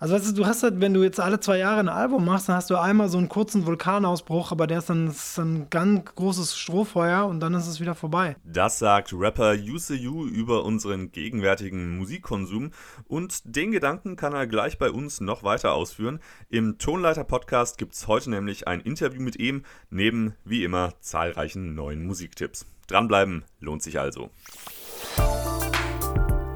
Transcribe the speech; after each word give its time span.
Also 0.00 0.14
weißt 0.14 0.28
du, 0.28 0.32
du 0.32 0.46
hast 0.46 0.62
halt, 0.62 0.80
wenn 0.80 0.94
du 0.94 1.02
jetzt 1.02 1.18
alle 1.18 1.40
zwei 1.40 1.58
Jahre 1.58 1.80
ein 1.80 1.88
Album 1.88 2.24
machst, 2.24 2.48
dann 2.48 2.54
hast 2.54 2.70
du 2.70 2.76
einmal 2.76 3.08
so 3.08 3.18
einen 3.18 3.28
kurzen 3.28 3.66
Vulkanausbruch, 3.66 4.52
aber 4.52 4.68
der 4.68 4.78
ist 4.78 4.88
dann, 4.88 5.08
ist 5.08 5.36
dann 5.36 5.54
ein 5.54 5.70
ganz 5.70 6.14
großes 6.14 6.56
Strohfeuer 6.56 7.26
und 7.26 7.40
dann 7.40 7.52
ist 7.54 7.66
es 7.66 7.80
wieder 7.80 7.96
vorbei. 7.96 8.36
Das 8.44 8.78
sagt 8.78 9.12
Rapper 9.12 9.54
UCU 9.54 10.24
über 10.26 10.64
unseren 10.64 11.10
gegenwärtigen 11.10 11.96
Musikkonsum 11.98 12.70
und 13.08 13.40
den 13.44 13.72
Gedanken 13.72 14.14
kann 14.14 14.34
er 14.34 14.46
gleich 14.46 14.78
bei 14.78 14.90
uns 14.90 15.20
noch 15.20 15.42
weiter 15.42 15.72
ausführen. 15.72 16.20
Im 16.48 16.78
Tonleiter-Podcast 16.78 17.76
gibt 17.76 17.94
es 17.94 18.06
heute 18.06 18.30
nämlich 18.30 18.68
ein 18.68 18.80
Interview 18.80 19.20
mit 19.20 19.36
ihm, 19.36 19.64
neben 19.90 20.36
wie 20.44 20.62
immer 20.62 20.92
zahlreichen 21.00 21.74
neuen 21.74 22.06
Musiktipps. 22.06 22.66
Dranbleiben 22.86 23.44
lohnt 23.58 23.82
sich 23.82 23.98
also. 23.98 24.30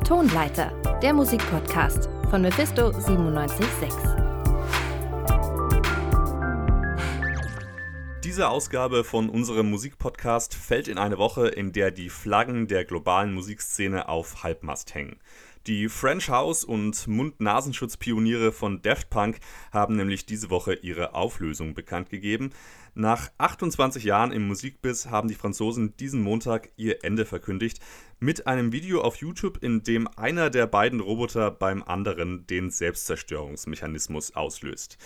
Tonleiter, 0.05 0.73
der 1.03 1.13
Musikpodcast 1.13 2.09
von 2.33 2.41
Mephisto 2.41 2.93
976. 2.93 3.91
Diese 8.25 8.49
Ausgabe 8.49 9.05
von 9.05 9.29
unserem 9.29 9.69
Musikpodcast 9.69 10.55
fällt 10.55 10.89
in 10.89 10.97
eine 10.97 11.19
Woche, 11.19 11.49
in 11.49 11.73
der 11.73 11.91
die 11.91 12.09
Flaggen 12.09 12.69
der 12.69 12.87
globalen 12.87 13.35
Musikszene 13.35 14.09
auf 14.09 14.45
Halbmast 14.45 14.95
hängen. 14.95 15.19
Die 15.69 15.89
French 15.89 16.29
House 16.29 16.65
und 16.65 17.07
Mund-Nasenschutz-Pioniere 17.07 18.51
von 18.51 18.83
Daft 18.83 19.11
Punk 19.11 19.39
haben 19.71 19.95
nämlich 19.95 20.27
diese 20.27 20.51
Woche 20.51 20.75
ihre 20.75 21.15
Auflösung 21.15 21.75
bekannt 21.75 22.11
gegeben. 22.11 22.51
Nach 22.95 23.31
28 23.39 24.03
Jahren 24.03 24.33
im 24.33 24.49
Musikbiss 24.49 25.07
haben 25.07 25.29
die 25.29 25.37
Franzosen 25.37 25.97
diesen 25.99 26.21
Montag 26.21 26.71
ihr 26.77 27.05
Ende 27.05 27.25
verkündigt 27.25 27.79
mit 28.19 28.49
einem 28.49 28.73
Video 28.73 29.03
auf 29.03 29.15
YouTube, 29.19 29.63
in 29.63 29.85
dem 29.85 30.09
einer 30.17 30.51
der 30.51 30.67
beiden 30.67 30.99
Roboter 30.99 31.53
beim 31.53 31.85
anderen 31.85 32.45
den 32.49 32.73
Selbstzerstörungsmechanismus 32.73 34.35
auslöst. 34.35 34.99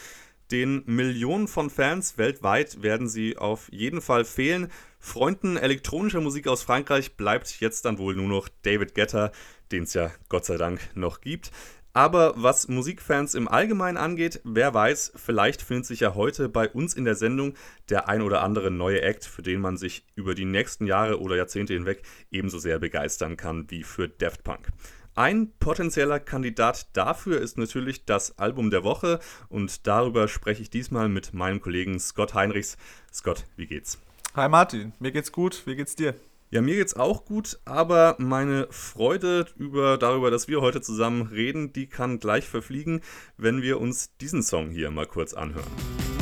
Den 0.52 0.84
Millionen 0.86 1.48
von 1.48 1.70
Fans 1.70 2.18
weltweit 2.18 2.80
werden 2.80 3.08
sie 3.08 3.36
auf 3.36 3.68
jeden 3.72 4.00
Fall 4.00 4.24
fehlen. 4.24 4.70
Freunden 5.00 5.56
elektronischer 5.56 6.20
Musik 6.20 6.46
aus 6.46 6.62
Frankreich 6.62 7.16
bleibt 7.16 7.60
jetzt 7.60 7.84
dann 7.84 7.98
wohl 7.98 8.14
nur 8.14 8.28
noch 8.28 8.48
David 8.62 8.94
Guetta, 8.94 9.32
den 9.72 9.84
es 9.84 9.94
ja 9.94 10.10
Gott 10.28 10.44
sei 10.44 10.56
Dank 10.56 10.80
noch 10.94 11.20
gibt. 11.20 11.50
Aber 11.96 12.34
was 12.36 12.68
Musikfans 12.68 13.34
im 13.34 13.48
Allgemeinen 13.48 13.96
angeht, 13.96 14.42
wer 14.44 14.74
weiß, 14.74 15.12
vielleicht 15.16 15.62
findet 15.62 15.86
sich 15.86 16.00
ja 16.00 16.14
heute 16.14 16.50
bei 16.50 16.68
uns 16.68 16.92
in 16.92 17.06
der 17.06 17.14
Sendung 17.14 17.54
der 17.88 18.06
ein 18.06 18.20
oder 18.20 18.42
andere 18.42 18.70
neue 18.70 19.00
Act, 19.00 19.24
für 19.24 19.40
den 19.40 19.62
man 19.62 19.78
sich 19.78 20.04
über 20.14 20.34
die 20.34 20.44
nächsten 20.44 20.86
Jahre 20.86 21.20
oder 21.20 21.36
Jahrzehnte 21.36 21.72
hinweg 21.72 22.02
ebenso 22.30 22.58
sehr 22.58 22.78
begeistern 22.78 23.38
kann 23.38 23.70
wie 23.70 23.82
für 23.82 24.10
Daft 24.10 24.44
Punk. 24.44 24.68
Ein 25.14 25.52
potenzieller 25.58 26.20
Kandidat 26.20 26.94
dafür 26.94 27.40
ist 27.40 27.56
natürlich 27.56 28.04
das 28.04 28.38
Album 28.38 28.68
der 28.68 28.84
Woche 28.84 29.18
und 29.48 29.86
darüber 29.86 30.28
spreche 30.28 30.60
ich 30.60 30.68
diesmal 30.68 31.08
mit 31.08 31.32
meinem 31.32 31.62
Kollegen 31.62 31.98
Scott 31.98 32.34
Heinrichs. 32.34 32.76
Scott, 33.10 33.46
wie 33.56 33.66
geht's? 33.66 33.98
Hi 34.34 34.50
Martin, 34.50 34.92
mir 34.98 35.12
geht's 35.12 35.32
gut, 35.32 35.62
wie 35.64 35.76
geht's 35.76 35.96
dir? 35.96 36.14
Ja, 36.48 36.62
mir 36.62 36.76
geht's 36.76 36.94
auch 36.94 37.24
gut, 37.24 37.58
aber 37.64 38.14
meine 38.18 38.68
Freude 38.70 39.46
über, 39.56 39.98
darüber, 39.98 40.30
dass 40.30 40.46
wir 40.46 40.60
heute 40.60 40.80
zusammen 40.80 41.22
reden, 41.22 41.72
die 41.72 41.88
kann 41.88 42.20
gleich 42.20 42.46
verfliegen, 42.46 43.00
wenn 43.36 43.62
wir 43.62 43.80
uns 43.80 44.16
diesen 44.18 44.44
Song 44.44 44.70
hier 44.70 44.92
mal 44.92 45.06
kurz 45.06 45.34
anhören. 45.34 46.15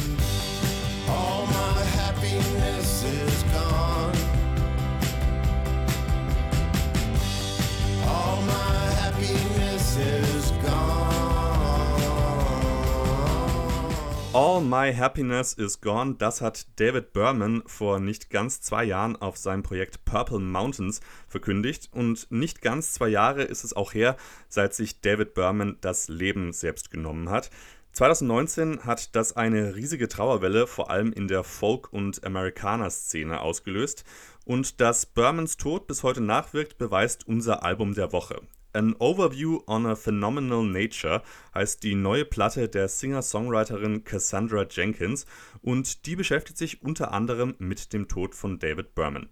All 14.34 14.60
My 14.60 14.92
Happiness 14.92 15.52
is 15.52 15.80
Gone, 15.80 16.16
das 16.18 16.40
hat 16.40 16.66
David 16.80 17.12
Berman 17.12 17.62
vor 17.66 18.00
nicht 18.00 18.30
ganz 18.30 18.60
zwei 18.60 18.82
Jahren 18.82 19.14
auf 19.14 19.36
seinem 19.36 19.62
Projekt 19.62 20.04
Purple 20.04 20.40
Mountains 20.40 21.00
verkündigt. 21.28 21.88
Und 21.92 22.26
nicht 22.32 22.60
ganz 22.60 22.94
zwei 22.94 23.06
Jahre 23.06 23.44
ist 23.44 23.62
es 23.62 23.76
auch 23.76 23.94
her, 23.94 24.16
seit 24.48 24.74
sich 24.74 25.00
David 25.00 25.34
Berman 25.34 25.76
das 25.82 26.08
Leben 26.08 26.52
selbst 26.52 26.90
genommen 26.90 27.30
hat. 27.30 27.50
2019 27.92 28.84
hat 28.84 29.14
das 29.14 29.36
eine 29.36 29.76
riesige 29.76 30.08
Trauerwelle 30.08 30.66
vor 30.66 30.90
allem 30.90 31.12
in 31.12 31.28
der 31.28 31.44
Folk- 31.44 31.92
und 31.92 32.24
Amerikaner-Szene 32.24 33.40
ausgelöst. 33.40 34.04
Und 34.44 34.80
dass 34.80 35.06
Bermans 35.06 35.58
Tod 35.58 35.86
bis 35.86 36.02
heute 36.02 36.20
nachwirkt, 36.20 36.76
beweist 36.76 37.28
unser 37.28 37.62
Album 37.62 37.94
der 37.94 38.10
Woche. 38.10 38.40
An 38.74 38.96
Overview 38.98 39.60
on 39.68 39.86
a 39.86 39.94
Phenomenal 39.94 40.64
Nature 40.64 41.22
heißt 41.54 41.84
die 41.84 41.94
neue 41.94 42.24
Platte 42.24 42.68
der 42.68 42.88
Singer-Songwriterin 42.88 44.02
Cassandra 44.02 44.66
Jenkins 44.68 45.26
und 45.62 46.06
die 46.06 46.16
beschäftigt 46.16 46.58
sich 46.58 46.82
unter 46.82 47.12
anderem 47.12 47.54
mit 47.58 47.92
dem 47.92 48.08
Tod 48.08 48.34
von 48.34 48.58
David 48.58 48.96
Berman. 48.96 49.28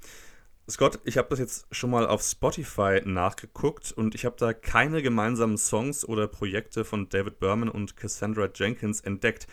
Scott, 0.70 1.00
ich 1.04 1.18
habe 1.18 1.28
das 1.30 1.40
jetzt 1.40 1.66
schon 1.72 1.90
mal 1.90 2.06
auf 2.06 2.22
Spotify 2.22 3.02
nachgeguckt 3.04 3.90
und 3.90 4.14
ich 4.14 4.24
habe 4.24 4.36
da 4.38 4.52
keine 4.52 5.02
gemeinsamen 5.02 5.58
Songs 5.58 6.08
oder 6.08 6.28
Projekte 6.28 6.84
von 6.84 7.08
David 7.08 7.40
Berman 7.40 7.68
und 7.68 7.96
Cassandra 7.96 8.48
Jenkins 8.54 9.00
entdeckt 9.00 9.48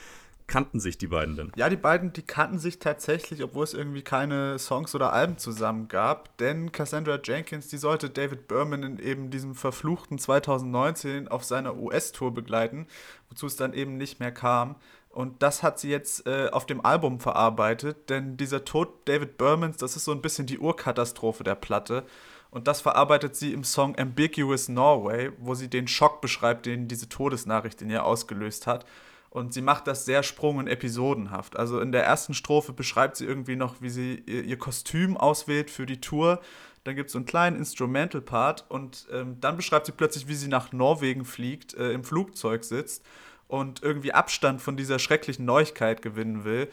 kannten 0.50 0.82
sich 0.82 0.98
die 0.98 1.08
beiden 1.08 1.38
denn? 1.38 1.52
Ja, 1.56 1.70
die 1.70 1.78
beiden, 1.78 2.12
die 2.12 2.24
kannten 2.24 2.60
sich 2.60 2.80
tatsächlich, 2.80 3.42
obwohl 3.42 3.64
es 3.64 3.74
irgendwie 3.74 4.02
keine 4.02 4.60
Songs 4.60 4.94
oder 4.94 5.14
Alben 5.14 5.38
zusammen 5.38 5.88
gab. 5.88 6.36
Denn 6.38 6.74
Cassandra 6.74 7.20
Jenkins, 7.24 7.70
die 7.70 7.78
sollte 7.78 8.10
David 8.10 8.50
Berman 8.50 8.84
in 8.84 9.00
eben 9.00 9.30
diesem 9.30 9.56
verfluchten 9.56 10.20
2019 10.20 11.30
auf 11.30 11.46
seiner 11.46 11.78
US-Tour 11.78 12.34
begleiten, 12.34 12.88
wozu 13.30 13.46
es 13.46 13.56
dann 13.56 13.74
eben 13.74 13.96
nicht 13.96 14.20
mehr 14.20 14.34
kam. 14.34 14.76
Und 15.10 15.42
das 15.42 15.64
hat 15.64 15.80
sie 15.80 15.90
jetzt 15.90 16.28
äh, 16.28 16.50
auf 16.52 16.66
dem 16.66 16.86
Album 16.86 17.20
verarbeitet, 17.20 18.10
denn 18.10 18.38
dieser 18.38 18.66
Tod 18.66 18.90
David 19.06 19.38
Bermans, 19.38 19.78
das 19.78 19.96
ist 19.96 20.06
so 20.06 20.12
ein 20.12 20.22
bisschen 20.22 20.46
die 20.46 20.60
Urkatastrophe 20.60 21.44
der 21.44 21.56
Platte. 21.56 22.06
Und 22.52 22.68
das 22.68 22.82
verarbeitet 22.82 23.36
sie 23.36 23.54
im 23.54 23.64
Song 23.64 23.98
Ambiguous 23.98 24.70
Norway, 24.70 25.32
wo 25.38 25.54
sie 25.54 25.70
den 25.70 25.88
Schock 25.88 26.22
beschreibt, 26.22 26.66
den 26.66 26.88
diese 26.88 27.08
Todesnachricht 27.08 27.82
in 27.82 27.90
ihr 27.90 28.06
ausgelöst 28.06 28.66
hat. 28.66 28.86
Und 29.30 29.54
sie 29.54 29.62
macht 29.62 29.86
das 29.88 30.06
sehr 30.06 30.24
sprung- 30.24 30.58
und 30.58 30.68
episodenhaft. 30.68 31.58
Also 31.58 31.80
in 31.80 31.92
der 31.92 32.04
ersten 32.04 32.34
Strophe 32.34 32.74
beschreibt 32.74 33.16
sie 33.16 33.26
irgendwie 33.26 33.56
noch, 33.56 33.82
wie 33.82 33.90
sie 33.90 34.16
ihr, 34.26 34.58
Kostüm 34.58 35.18
auswählt 35.18 35.70
für 35.70 35.86
die 35.86 36.02
Tour. 36.02 36.42
Dann 36.84 36.96
gibt 36.96 37.08
es 37.08 37.14
so 37.14 37.20
einen 37.20 37.28
kleinen 37.28 37.58
Instrumental-Part 37.58 38.66
und 38.70 39.08
ähm, 39.12 39.38
dann 39.40 39.56
beschreibt 39.56 39.86
sie 39.86 39.92
plötzlich, 39.92 40.28
wie 40.28 40.34
sie 40.34 40.48
nach 40.48 40.72
Norwegen 40.72 41.26
fliegt, 41.26 41.76
äh, 41.76 41.92
im 41.92 42.04
Flugzeug 42.04 42.64
sitzt 42.64 43.04
und 43.48 43.84
irgendwie 43.84 44.14
Abstand 44.14 44.62
von 44.62 44.78
dieser 44.78 44.98
schrecklichen 44.98 45.46
Neuigkeit 45.46 46.02
gewinnen 46.02 46.44
will, 46.44 46.70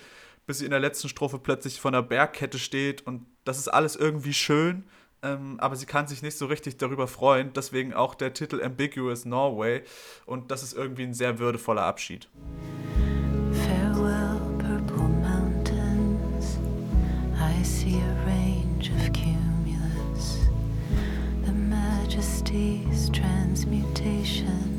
bis 0.47 0.59
sie 0.59 0.65
in 0.65 0.71
der 0.71 0.81
letzten 0.81 1.09
Strophe 1.09 1.39
plötzlich 1.39 1.81
von 1.81 1.93
der 1.93 2.03
Bergkette 2.03 2.59
steht 2.59 3.07
und 3.07 3.27
das 3.45 3.59
ist 3.59 3.69
alles 3.69 3.97
irgendwie 3.97 4.33
schön 4.33 4.85
ähm, 5.27 5.57
aber 5.59 5.77
sie 5.77 5.87
kann 5.87 6.07
sich 6.07 6.23
nicht 6.23 6.39
so 6.39 6.47
richtig 6.47 6.79
darüber 6.79 7.09
freuen. 7.09 7.53
Deswegen 7.55 7.95
auch 7.95 8.15
der 8.15 8.33
Titel 8.33 8.63
Ambiguous 8.63 9.25
Norway. 9.25 9.83
Und 10.25 10.51
das 10.51 10.63
ist 10.63 10.75
irgendwie 10.75 11.03
ein 11.05 11.15
sehr 11.15 11.39
würdevoller 11.39 11.83
Abschied. 11.83 12.29
Farewell, 13.53 14.41
purple 14.59 15.09
mountains. 15.09 16.59
I 17.35 17.63
see 17.65 18.01
a 18.01 18.27
range 18.27 18.91
of 18.97 19.13
cumulus. 19.13 20.39
The 21.45 21.53
majesty's 21.53 23.11
transmutation, 23.11 24.76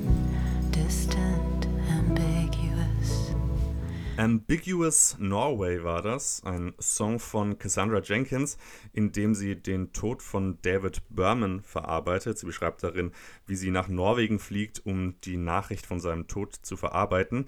Ambiguous 4.18 5.16
Norway 5.20 5.84
war 5.84 6.02
das, 6.02 6.42
ein 6.44 6.74
Song 6.80 7.20
von 7.20 7.60
Cassandra 7.60 8.02
Jenkins, 8.02 8.58
in 8.92 9.12
dem 9.12 9.36
sie 9.36 9.56
den 9.56 9.94
Tod 9.94 10.24
von 10.24 10.58
David 10.64 11.04
Berman 11.10 11.62
verarbeitet. 11.62 12.40
Sie 12.40 12.48
beschreibt 12.48 12.82
darin, 12.82 13.12
wie 13.46 13.56
sie 13.56 13.70
nach 13.70 13.90
Norwegen 13.90 14.40
fliegt, 14.40 14.84
um 14.86 15.22
die 15.22 15.38
Nachricht 15.38 15.86
von 15.86 16.00
seinem 16.00 16.28
Tod 16.28 16.56
zu 16.56 16.78
verarbeiten. 16.78 17.46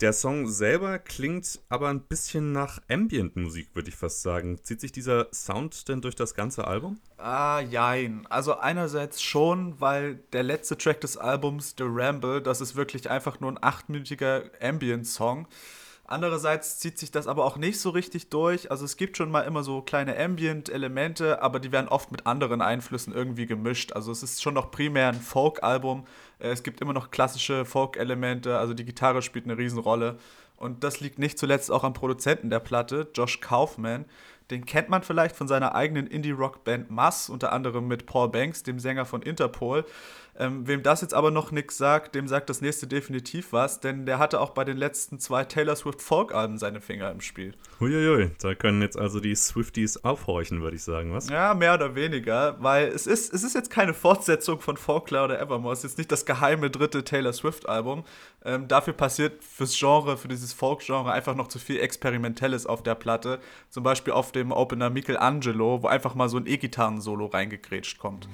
Der 0.00 0.12
Song 0.12 0.46
selber 0.46 0.98
klingt 0.98 1.60
aber 1.70 1.88
ein 1.88 2.02
bisschen 2.02 2.52
nach 2.52 2.82
Ambient-Musik, 2.90 3.70
würde 3.74 3.88
ich 3.88 3.96
fast 3.96 4.20
sagen. 4.20 4.58
Zieht 4.62 4.82
sich 4.82 4.92
dieser 4.92 5.28
Sound 5.32 5.88
denn 5.88 6.02
durch 6.02 6.16
das 6.16 6.34
ganze 6.34 6.66
Album? 6.66 6.98
Ah, 7.16 7.60
jein. 7.60 8.26
Also 8.28 8.58
einerseits 8.58 9.22
schon, 9.22 9.80
weil 9.80 10.16
der 10.32 10.42
letzte 10.42 10.76
Track 10.76 11.00
des 11.00 11.16
Albums, 11.16 11.76
The 11.78 11.84
Ramble, 11.86 12.42
das 12.42 12.60
ist 12.60 12.76
wirklich 12.76 13.08
einfach 13.08 13.40
nur 13.40 13.52
ein 13.52 13.62
achtminütiger 13.62 14.50
Ambient-Song. 14.60 15.48
Andererseits 16.06 16.78
zieht 16.78 16.98
sich 16.98 17.10
das 17.10 17.26
aber 17.26 17.46
auch 17.46 17.56
nicht 17.56 17.80
so 17.80 17.88
richtig 17.88 18.28
durch. 18.28 18.70
Also 18.70 18.84
es 18.84 18.98
gibt 18.98 19.16
schon 19.16 19.30
mal 19.30 19.40
immer 19.40 19.62
so 19.62 19.80
kleine 19.80 20.18
Ambient-Elemente, 20.18 21.40
aber 21.40 21.60
die 21.60 21.72
werden 21.72 21.88
oft 21.88 22.12
mit 22.12 22.26
anderen 22.26 22.60
Einflüssen 22.60 23.14
irgendwie 23.14 23.46
gemischt. 23.46 23.92
Also 23.92 24.12
es 24.12 24.22
ist 24.22 24.42
schon 24.42 24.52
noch 24.52 24.70
primär 24.70 25.08
ein 25.08 25.20
Folk-Album. 25.20 26.06
Äh, 26.38 26.48
es 26.48 26.62
gibt 26.62 26.82
immer 26.82 26.92
noch 26.92 27.10
klassische 27.10 27.64
Folk-Elemente, 27.64 28.58
also 28.58 28.74
die 28.74 28.84
Gitarre 28.84 29.22
spielt 29.22 29.46
eine 29.46 29.56
Riesenrolle. 29.56 30.18
Und 30.56 30.84
das 30.84 31.00
liegt 31.00 31.18
nicht 31.18 31.38
zuletzt 31.38 31.70
auch 31.70 31.84
am 31.84 31.94
Produzenten 31.94 32.50
der 32.50 32.60
Platte, 32.60 33.08
Josh 33.14 33.40
Kaufman. 33.40 34.04
Den 34.50 34.66
kennt 34.66 34.90
man 34.90 35.02
vielleicht 35.02 35.34
von 35.34 35.48
seiner 35.48 35.74
eigenen 35.74 36.06
Indie-Rock-Band 36.06 36.90
Mass, 36.90 37.30
unter 37.30 37.52
anderem 37.52 37.88
mit 37.88 38.04
Paul 38.04 38.28
Banks, 38.28 38.62
dem 38.62 38.78
Sänger 38.78 39.06
von 39.06 39.22
Interpol. 39.22 39.86
Ähm, 40.36 40.66
wem 40.66 40.82
das 40.82 41.00
jetzt 41.00 41.14
aber 41.14 41.30
noch 41.30 41.52
nichts 41.52 41.76
sagt, 41.76 42.14
dem 42.14 42.26
sagt 42.26 42.50
das 42.50 42.60
nächste 42.60 42.86
definitiv 42.86 43.52
was, 43.52 43.80
denn 43.80 44.04
der 44.04 44.18
hatte 44.18 44.40
auch 44.40 44.50
bei 44.50 44.64
den 44.64 44.76
letzten 44.76 45.20
zwei 45.20 45.44
Taylor 45.44 45.76
Swift 45.76 46.02
Folk-Alben 46.02 46.58
seine 46.58 46.80
Finger 46.80 47.10
im 47.10 47.20
Spiel. 47.20 47.54
Huiuiui, 47.78 48.30
da 48.40 48.54
können 48.54 48.82
jetzt 48.82 48.98
also 48.98 49.20
die 49.20 49.34
Swifties 49.34 50.04
aufhorchen, 50.04 50.60
würde 50.62 50.76
ich 50.76 50.82
sagen, 50.82 51.12
was? 51.12 51.28
Ja, 51.28 51.54
mehr 51.54 51.74
oder 51.74 51.94
weniger, 51.94 52.56
weil 52.60 52.88
es 52.88 53.06
ist, 53.06 53.32
es 53.32 53.44
ist 53.44 53.54
jetzt 53.54 53.70
keine 53.70 53.94
Fortsetzung 53.94 54.60
von 54.60 54.76
Folklore 54.76 55.24
oder 55.24 55.40
Evermore, 55.40 55.72
es 55.72 55.80
ist 55.80 55.92
jetzt 55.92 55.98
nicht 55.98 56.10
das 56.10 56.26
geheime 56.26 56.68
dritte 56.68 57.04
Taylor 57.04 57.32
Swift-Album. 57.32 58.04
Ähm, 58.44 58.68
dafür 58.68 58.92
passiert 58.92 59.42
fürs 59.42 59.78
Genre, 59.78 60.16
für 60.16 60.28
dieses 60.28 60.52
Folk-Genre 60.52 61.12
einfach 61.12 61.34
noch 61.34 61.48
zu 61.48 61.58
viel 61.58 61.78
Experimentelles 61.78 62.66
auf 62.66 62.82
der 62.82 62.94
Platte. 62.94 63.38
Zum 63.70 63.84
Beispiel 63.84 64.12
auf 64.12 64.32
dem 64.32 64.52
Opener 64.52 64.90
Michelangelo, 64.90 65.82
wo 65.82 65.86
einfach 65.86 66.14
mal 66.14 66.28
so 66.28 66.36
ein 66.36 66.46
E-Gitarren-Solo 66.46 67.26
reingekrätscht 67.26 67.98
kommt. 67.98 68.28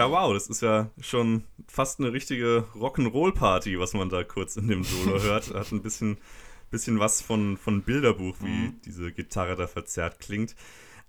Ja, 0.00 0.10
wow, 0.10 0.32
das 0.32 0.46
ist 0.46 0.62
ja 0.62 0.88
schon 0.98 1.44
fast 1.68 2.00
eine 2.00 2.10
richtige 2.10 2.64
Rock'n'Roll-Party, 2.74 3.78
was 3.78 3.92
man 3.92 4.08
da 4.08 4.24
kurz 4.24 4.56
in 4.56 4.66
dem 4.66 4.82
Solo 4.82 5.20
hört. 5.22 5.52
Hat 5.52 5.72
ein 5.72 5.82
bisschen, 5.82 6.16
bisschen 6.70 6.98
was 6.98 7.20
von, 7.20 7.58
von 7.58 7.82
Bilderbuch, 7.82 8.36
wie 8.40 8.48
mhm. 8.48 8.80
diese 8.82 9.12
Gitarre 9.12 9.56
da 9.56 9.66
verzerrt 9.66 10.18
klingt. 10.18 10.56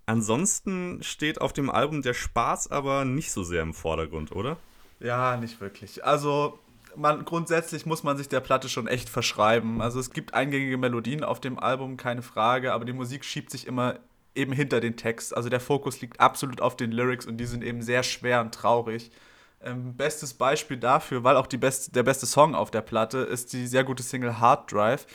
Ansonsten 0.08 1.02
steht 1.04 1.40
auf 1.40 1.54
dem 1.54 1.70
Album 1.70 2.02
der 2.02 2.14
Spaß 2.14 2.70
aber 2.70 3.06
nicht 3.06 3.32
so 3.32 3.44
sehr 3.44 3.62
im 3.62 3.74
Vordergrund, 3.74 4.34
oder? 4.34 4.58
Ja, 5.00 5.38
nicht 5.38 5.62
wirklich. 5.62 6.04
Also 6.04 6.60
man, 6.98 7.24
grundsätzlich 7.24 7.86
muss 7.86 8.04
man 8.04 8.18
sich 8.18 8.28
der 8.28 8.42
Platte 8.42 8.68
schon 8.68 8.88
echt 8.88 9.08
verschreiben. 9.08 9.82
Also 9.82 10.02
es 10.02 10.12
gibt 10.12 10.34
eingängige 10.34 10.78
Melodien 10.78 11.24
auf 11.24 11.40
dem 11.40 11.58
Album, 11.58 11.96
keine 11.96 12.24
Frage, 12.24 12.74
aber 12.74 12.84
die 12.84 12.92
Musik 12.92 13.24
schiebt 13.24 13.52
sich 13.52 13.68
immer 13.68 14.00
eben 14.36 14.54
hinter 14.54 14.80
den 14.80 14.98
Text. 14.98 15.36
Also 15.36 15.50
der 15.50 15.60
Fokus 15.60 16.02
liegt 16.02 16.20
absolut 16.20 16.62
auf 16.62 16.76
den 16.76 16.92
Lyrics 16.92 17.26
und 17.26 17.38
die 17.38 17.46
sind 17.46 17.64
eben 17.64 17.82
sehr 17.82 18.04
schwer 18.04 18.42
und 18.42 18.54
traurig. 18.54 19.12
Ähm, 19.64 19.96
bestes 19.96 20.34
Beispiel 20.34 20.78
dafür, 20.78 21.24
weil 21.24 21.38
auch 21.38 21.48
die 21.48 21.58
beste, 21.58 21.92
der 21.92 22.04
beste 22.04 22.26
Song 22.26 22.56
auf 22.56 22.72
der 22.72 22.82
Platte 22.82 23.20
ist 23.20 23.54
die 23.54 23.68
sehr 23.68 23.84
gute 23.84 24.02
Single 24.02 24.40
Hard 24.40 24.72
Drive. 24.72 25.06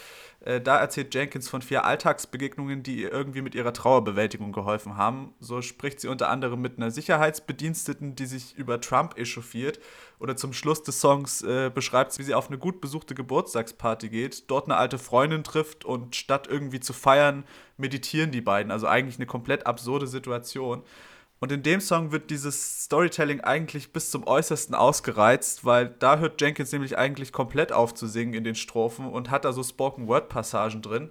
Äh, 0.40 0.60
da 0.60 0.78
erzählt 0.78 1.12
Jenkins 1.14 1.48
von 1.48 1.62
vier 1.62 1.84
Alltagsbegegnungen, 1.84 2.84
die 2.84 3.02
ihr 3.02 3.12
irgendwie 3.12 3.42
mit 3.42 3.56
ihrer 3.56 3.72
Trauerbewältigung 3.72 4.52
geholfen 4.52 4.96
haben. 4.96 5.34
So 5.40 5.62
spricht 5.62 6.00
sie 6.00 6.08
unter 6.08 6.28
anderem 6.28 6.60
mit 6.62 6.76
einer 6.76 6.92
Sicherheitsbediensteten, 6.92 8.14
die 8.14 8.26
sich 8.26 8.56
über 8.56 8.80
Trump 8.80 9.18
echauffiert. 9.18 9.80
Oder 10.18 10.36
zum 10.36 10.52
Schluss 10.52 10.82
des 10.82 11.00
Songs 11.00 11.42
äh, 11.42 11.70
beschreibt 11.74 12.18
wie 12.18 12.22
sie 12.22 12.34
auf 12.34 12.48
eine 12.48 12.58
gut 12.58 12.80
besuchte 12.80 13.14
Geburtstagsparty 13.14 14.08
geht, 14.08 14.50
dort 14.50 14.66
eine 14.66 14.76
alte 14.76 14.98
Freundin 14.98 15.44
trifft 15.44 15.84
und 15.84 16.16
statt 16.16 16.46
irgendwie 16.50 16.80
zu 16.80 16.92
feiern, 16.92 17.44
meditieren 17.76 18.30
die 18.30 18.40
beiden. 18.40 18.72
Also 18.72 18.86
eigentlich 18.86 19.16
eine 19.16 19.26
komplett 19.26 19.66
absurde 19.66 20.06
Situation. 20.06 20.82
Und 21.38 21.52
in 21.52 21.62
dem 21.62 21.80
Song 21.80 22.12
wird 22.12 22.30
dieses 22.30 22.84
Storytelling 22.84 23.42
eigentlich 23.42 23.92
bis 23.92 24.10
zum 24.10 24.26
Äußersten 24.26 24.74
ausgereizt, 24.74 25.66
weil 25.66 25.88
da 25.98 26.18
hört 26.18 26.40
Jenkins 26.40 26.72
nämlich 26.72 26.96
eigentlich 26.96 27.32
komplett 27.32 27.72
auf 27.72 27.92
zu 27.94 28.06
singen 28.06 28.32
in 28.32 28.44
den 28.44 28.54
Strophen 28.54 29.06
und 29.06 29.30
hat 29.30 29.44
da 29.44 29.52
so 29.52 29.62
Spoken-Word-Passagen 29.62 30.80
drin. 30.80 31.10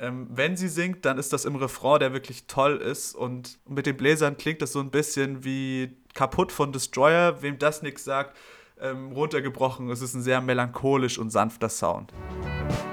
Ähm, 0.00 0.26
wenn 0.30 0.56
sie 0.56 0.68
singt, 0.68 1.04
dann 1.04 1.18
ist 1.18 1.32
das 1.32 1.44
im 1.44 1.54
Refrain, 1.54 2.00
der 2.00 2.12
wirklich 2.12 2.46
toll 2.46 2.78
ist. 2.78 3.14
Und 3.14 3.58
mit 3.68 3.86
den 3.86 3.96
Bläsern 3.96 4.36
klingt 4.36 4.60
das 4.60 4.72
so 4.72 4.80
ein 4.80 4.90
bisschen 4.90 5.44
wie 5.44 5.96
kaputt 6.14 6.52
von 6.52 6.72
Destroyer. 6.72 7.42
Wem 7.42 7.58
das 7.58 7.82
nichts 7.82 8.04
sagt, 8.04 8.36
ähm, 8.80 9.12
runtergebrochen. 9.12 9.90
Es 9.90 10.02
ist 10.02 10.14
ein 10.14 10.22
sehr 10.22 10.40
melancholisch 10.40 11.18
und 11.18 11.30
sanfter 11.30 11.68
Sound. 11.68 12.12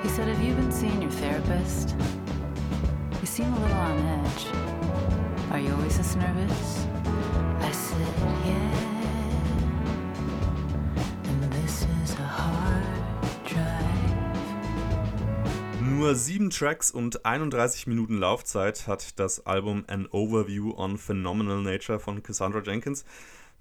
He 0.04 0.10
said, 0.10 0.28
have 0.28 0.42
you 0.42 0.54
been 0.56 0.72
seeing 0.72 1.02
your 1.02 1.10
therapist? 1.10 1.96
You 3.22 3.26
seem 3.26 3.54
a 3.54 3.60
little 3.60 3.78
on 3.78 3.98
edge. 4.24 4.48
Are 5.52 5.60
you 5.60 5.74
always 5.74 5.98
this 5.98 6.16
nervous? 6.16 6.88
I 7.62 7.72
said, 7.72 7.98
yeah. 8.46 8.77
Nur 16.08 16.16
sieben 16.16 16.52
Tracks 16.52 16.90
und 16.90 17.26
31 17.26 17.86
Minuten 17.86 18.18
Laufzeit 18.18 18.88
hat 18.88 19.20
das 19.20 19.46
Album 19.46 19.84
An 19.88 20.08
Overview 20.10 20.74
on 20.78 20.98
Phenomenal 20.98 21.62
Nature 21.62 22.00
von 22.00 22.24
Cassandra 22.24 22.62
Jenkins. 22.66 23.04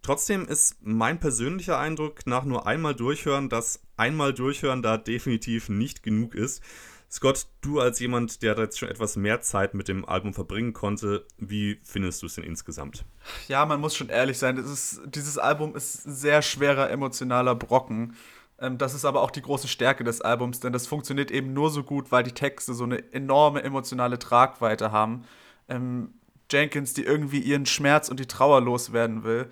Trotzdem 0.01 0.47
ist 0.47 0.77
mein 0.81 1.19
persönlicher 1.19 1.77
Eindruck 1.77 2.25
nach 2.25 2.45
nur 2.45 2.69
einmal 2.69 2.95
durchhören, 2.95 3.49
dass 3.49 3.81
einmal 3.97 4.33
durchhören 4.33 4.81
da 4.81 4.97
definitiv 4.97 5.69
nicht 5.69 6.05
genug 6.05 6.37
ist. 6.37 6.63
Scott, 7.11 7.49
du 7.63 7.81
als 7.81 7.99
jemand, 7.99 8.43
der 8.43 8.57
jetzt 8.57 8.79
schon 8.79 8.91
etwas 8.91 9.17
mehr 9.17 9.41
Zeit 9.41 9.75
mit 9.75 9.89
dem 9.89 10.05
Album 10.05 10.33
verbringen 10.33 10.73
konnte, 10.73 11.27
wie 11.39 11.81
findest 11.83 12.23
du 12.23 12.27
es 12.27 12.37
denn 12.37 12.45
insgesamt? 12.45 13.05
Ja, 13.49 13.67
man 13.67 13.81
muss 13.81 13.97
schon 13.97 14.09
ehrlich 14.09 14.39
sein, 14.39 14.57
ist, 14.57 15.01
dieses 15.07 15.37
Album 15.37 15.75
ist 15.75 15.95
sehr 15.95 16.43
schwerer 16.43 16.91
emotionaler 16.91 17.57
Brocken. 17.57 18.15
Ähm, 18.58 18.79
das 18.79 18.94
ist 18.94 19.05
aber 19.05 19.23
auch 19.23 19.31
die 19.31 19.43
große 19.43 19.69
Stärke 19.69 20.05
des 20.05 20.20
Albums, 20.20 20.61
denn 20.61 20.73
das 20.73 20.87
funktioniert 20.87 21.31
eben 21.31 21.53
nur 21.53 21.70
so 21.70 21.82
gut, 21.82 22.12
weil 22.12 22.23
die 22.23 22.32
Texte 22.32 22.75
so 22.75 22.85
eine 22.85 23.12
enorme 23.12 23.62
emotionale 23.62 24.19
Tragweite 24.19 24.93
haben. 24.93 25.25
Ähm, 25.69 26.14
Jenkins, 26.50 26.94
die 26.94 27.05
irgendwie 27.05 27.41
ihren 27.41 27.67
Schmerz 27.67 28.08
und 28.08 28.20
die 28.20 28.26
Trauer 28.26 28.61
loswerden 28.61 29.25
will. 29.25 29.50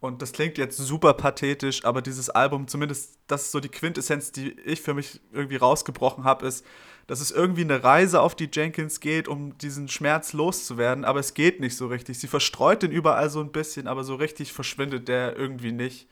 Und 0.00 0.22
das 0.22 0.32
klingt 0.32 0.58
jetzt 0.58 0.76
super 0.76 1.14
pathetisch, 1.14 1.84
aber 1.84 2.02
dieses 2.02 2.30
Album, 2.30 2.68
zumindest 2.68 3.18
das 3.26 3.42
ist 3.42 3.52
so 3.52 3.60
die 3.60 3.70
Quintessenz, 3.70 4.30
die 4.30 4.52
ich 4.60 4.80
für 4.80 4.94
mich 4.94 5.20
irgendwie 5.32 5.56
rausgebrochen 5.56 6.24
habe, 6.24 6.46
ist, 6.46 6.64
dass 7.06 7.20
es 7.20 7.30
irgendwie 7.30 7.62
eine 7.62 7.82
Reise 7.82 8.20
auf 8.20 8.34
die 8.34 8.50
Jenkins 8.52 9.00
geht, 9.00 9.26
um 9.26 9.56
diesen 9.58 9.88
Schmerz 9.88 10.32
loszuwerden, 10.32 11.04
aber 11.04 11.20
es 11.20 11.34
geht 11.34 11.60
nicht 11.60 11.76
so 11.76 11.86
richtig. 11.86 12.18
Sie 12.18 12.26
verstreut 12.26 12.82
den 12.82 12.92
überall 12.92 13.30
so 13.30 13.40
ein 13.40 13.52
bisschen, 13.52 13.86
aber 13.86 14.04
so 14.04 14.16
richtig 14.16 14.52
verschwindet 14.52 15.08
der 15.08 15.36
irgendwie 15.36 15.72
nicht. 15.72 16.08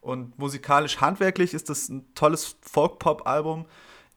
Und 0.00 0.38
musikalisch 0.38 1.00
handwerklich 1.00 1.54
ist 1.54 1.68
das 1.68 1.88
ein 1.88 2.14
tolles 2.14 2.56
Folk-Pop-Album. 2.62 3.66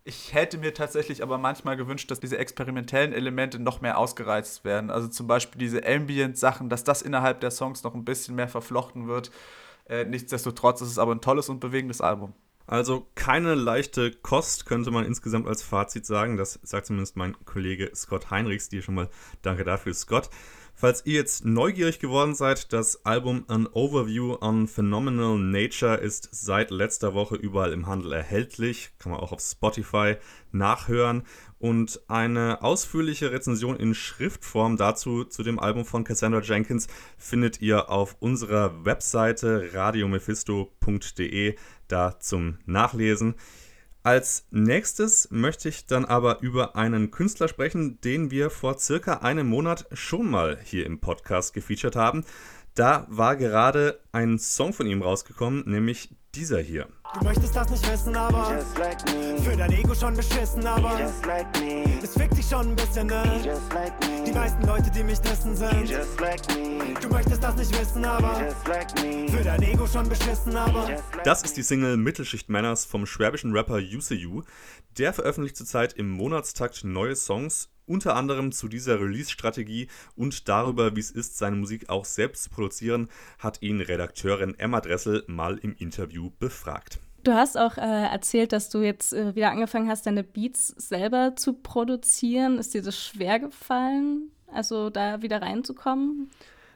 Ich 0.05 0.33
hätte 0.33 0.57
mir 0.57 0.73
tatsächlich 0.73 1.23
aber 1.23 1.37
manchmal 1.37 1.77
gewünscht, 1.77 2.11
dass 2.11 2.19
diese 2.19 2.37
experimentellen 2.37 3.13
Elemente 3.13 3.59
noch 3.59 3.81
mehr 3.81 3.97
ausgereizt 3.97 4.65
werden. 4.65 4.89
Also 4.89 5.07
zum 5.07 5.27
Beispiel 5.27 5.59
diese 5.59 5.85
Ambient-Sachen, 5.85 6.69
dass 6.69 6.83
das 6.83 7.01
innerhalb 7.01 7.39
der 7.39 7.51
Songs 7.51 7.83
noch 7.83 7.95
ein 7.95 8.03
bisschen 8.03 8.35
mehr 8.35 8.49
verflochten 8.49 9.07
wird. 9.07 9.31
Äh, 9.85 10.05
nichtsdestotrotz 10.05 10.81
ist 10.81 10.89
es 10.89 10.97
aber 10.97 11.13
ein 11.13 11.21
tolles 11.21 11.49
und 11.49 11.59
bewegendes 11.59 12.01
Album. 12.01 12.33
Also 12.65 13.07
keine 13.15 13.55
leichte 13.55 14.11
Kost, 14.11 14.65
könnte 14.65 14.89
man 14.91 15.05
insgesamt 15.05 15.47
als 15.47 15.61
Fazit 15.61 16.05
sagen. 16.05 16.37
Das 16.37 16.59
sagt 16.63 16.87
zumindest 16.87 17.17
mein 17.17 17.35
Kollege 17.45 17.91
Scott 17.93 18.31
Heinrichs. 18.31 18.69
Dir 18.69 18.81
schon 18.81 18.95
mal 18.95 19.09
danke 19.41 19.63
dafür, 19.65 19.93
Scott. 19.93 20.29
Falls 20.75 21.05
ihr 21.05 21.13
jetzt 21.13 21.45
neugierig 21.45 21.99
geworden 21.99 22.35
seid, 22.35 22.73
das 22.73 23.05
Album 23.05 23.45
An 23.47 23.67
Overview 23.67 24.37
on 24.41 24.67
Phenomenal 24.67 25.37
Nature 25.37 25.95
ist 25.95 26.27
seit 26.31 26.71
letzter 26.71 27.13
Woche 27.13 27.35
überall 27.35 27.71
im 27.71 27.87
Handel 27.87 28.11
erhältlich. 28.11 28.91
Kann 28.99 29.11
man 29.11 29.21
auch 29.21 29.31
auf 29.31 29.39
Spotify 29.39 30.15
nachhören. 30.51 31.23
Und 31.59 32.01
eine 32.09 32.61
ausführliche 32.61 33.31
Rezension 33.31 33.77
in 33.77 33.93
Schriftform 33.93 34.75
dazu 34.75 35.23
zu 35.23 35.43
dem 35.43 35.59
Album 35.59 35.85
von 35.85 36.03
Cassandra 36.03 36.41
Jenkins 36.41 36.87
findet 37.17 37.61
ihr 37.61 37.89
auf 37.89 38.17
unserer 38.19 38.83
Webseite 38.83 39.69
radiomephisto.de 39.73 41.55
da 41.87 42.19
zum 42.19 42.57
Nachlesen. 42.65 43.35
Als 44.05 44.45
nächstes 44.51 45.29
möchte 45.31 45.69
ich 45.69 45.85
dann 45.85 46.03
aber 46.03 46.41
über 46.41 46.75
einen 46.75 47.09
Künstler 47.09 47.47
sprechen, 47.47 48.01
den 48.01 48.31
wir 48.31 48.49
vor 48.49 48.77
circa 48.77 49.19
einem 49.19 49.47
Monat 49.47 49.85
schon 49.93 50.29
mal 50.29 50.59
hier 50.61 50.85
im 50.85 50.99
Podcast 50.99 51.53
gefeatured 51.53 51.95
haben. 51.95 52.25
Da 52.75 53.05
war 53.07 53.37
gerade 53.37 54.01
ein 54.11 54.39
Song 54.39 54.73
von 54.73 54.87
ihm 54.87 55.01
rausgekommen, 55.01 55.63
nämlich 55.65 56.09
dieser 56.35 56.59
hier. 56.59 56.87
Du 57.17 57.25
möchtest 57.25 57.55
das 57.55 57.69
nicht 57.69 57.89
wissen, 57.89 58.15
aber 58.15 58.59
like 58.77 59.09
für 59.41 59.55
dein 59.55 59.71
Ego 59.71 59.95
schon 59.95 60.15
beschissen, 60.15 60.65
aber 60.65 60.99
like 61.25 61.47
es 62.03 62.13
fickt 62.13 62.35
dich 62.35 62.47
schon 62.47 62.69
ein 62.69 62.75
bisschen, 62.75 63.07
ne? 63.07 63.23
Like 63.73 63.93
die 64.25 64.31
meisten 64.31 64.65
Leute, 64.65 64.89
die 64.89 65.03
mich 65.03 65.21
dissen, 65.21 65.55
sind 65.55 65.93
Du 67.01 67.09
möchtest 67.09 67.41
das 67.41 67.55
nicht 67.55 67.79
wissen, 67.79 68.03
aber 68.03 68.35
für 68.35 68.71
dein 69.53 69.71
Ego 69.71 69.85
schon 69.85 70.09
beschissen, 70.09 70.55
aber 70.55 70.89
Das 71.23 71.43
ist 71.43 71.55
die 71.57 71.61
Single 71.61 71.95
Mittelschicht 71.95 72.49
Manners 72.49 72.85
vom 72.85 73.05
schwäbischen 73.05 73.55
Rapper 73.55 73.75
UCU. 73.77 74.41
Der 74.97 75.13
veröffentlicht 75.13 75.57
zurzeit 75.57 75.93
im 75.93 76.09
Monatstakt 76.09 76.83
neue 76.83 77.15
Songs 77.15 77.69
unter 77.85 78.15
anderem 78.15 78.51
zu 78.51 78.67
dieser 78.67 78.99
Release-Strategie 78.99 79.89
und 80.15 80.49
darüber, 80.49 80.95
wie 80.95 81.01
es 81.01 81.11
ist, 81.11 81.37
seine 81.37 81.55
Musik 81.55 81.89
auch 81.89 82.05
selbst 82.05 82.45
zu 82.45 82.49
produzieren, 82.49 83.09
hat 83.37 83.61
ihn 83.61 83.79
Redakteurin 83.79 84.57
Emma 84.57 84.81
Dressel 84.81 85.23
mal 85.27 85.59
im 85.59 85.75
Interview 85.77 86.31
befragt. 86.39 86.99
Du 87.23 87.33
hast 87.33 87.55
auch 87.55 87.77
äh, 87.77 87.81
erzählt, 87.81 88.53
dass 88.53 88.69
du 88.69 88.79
jetzt 88.79 89.13
äh, 89.13 89.35
wieder 89.35 89.51
angefangen 89.51 89.87
hast, 89.87 90.07
deine 90.07 90.23
Beats 90.23 90.69
selber 90.69 91.35
zu 91.35 91.53
produzieren. 91.53 92.57
Ist 92.57 92.73
dir 92.73 92.81
das 92.81 92.97
schwer 92.97 93.39
gefallen, 93.39 94.31
also 94.51 94.89
da 94.89 95.21
wieder 95.21 95.43
reinzukommen? 95.43 96.31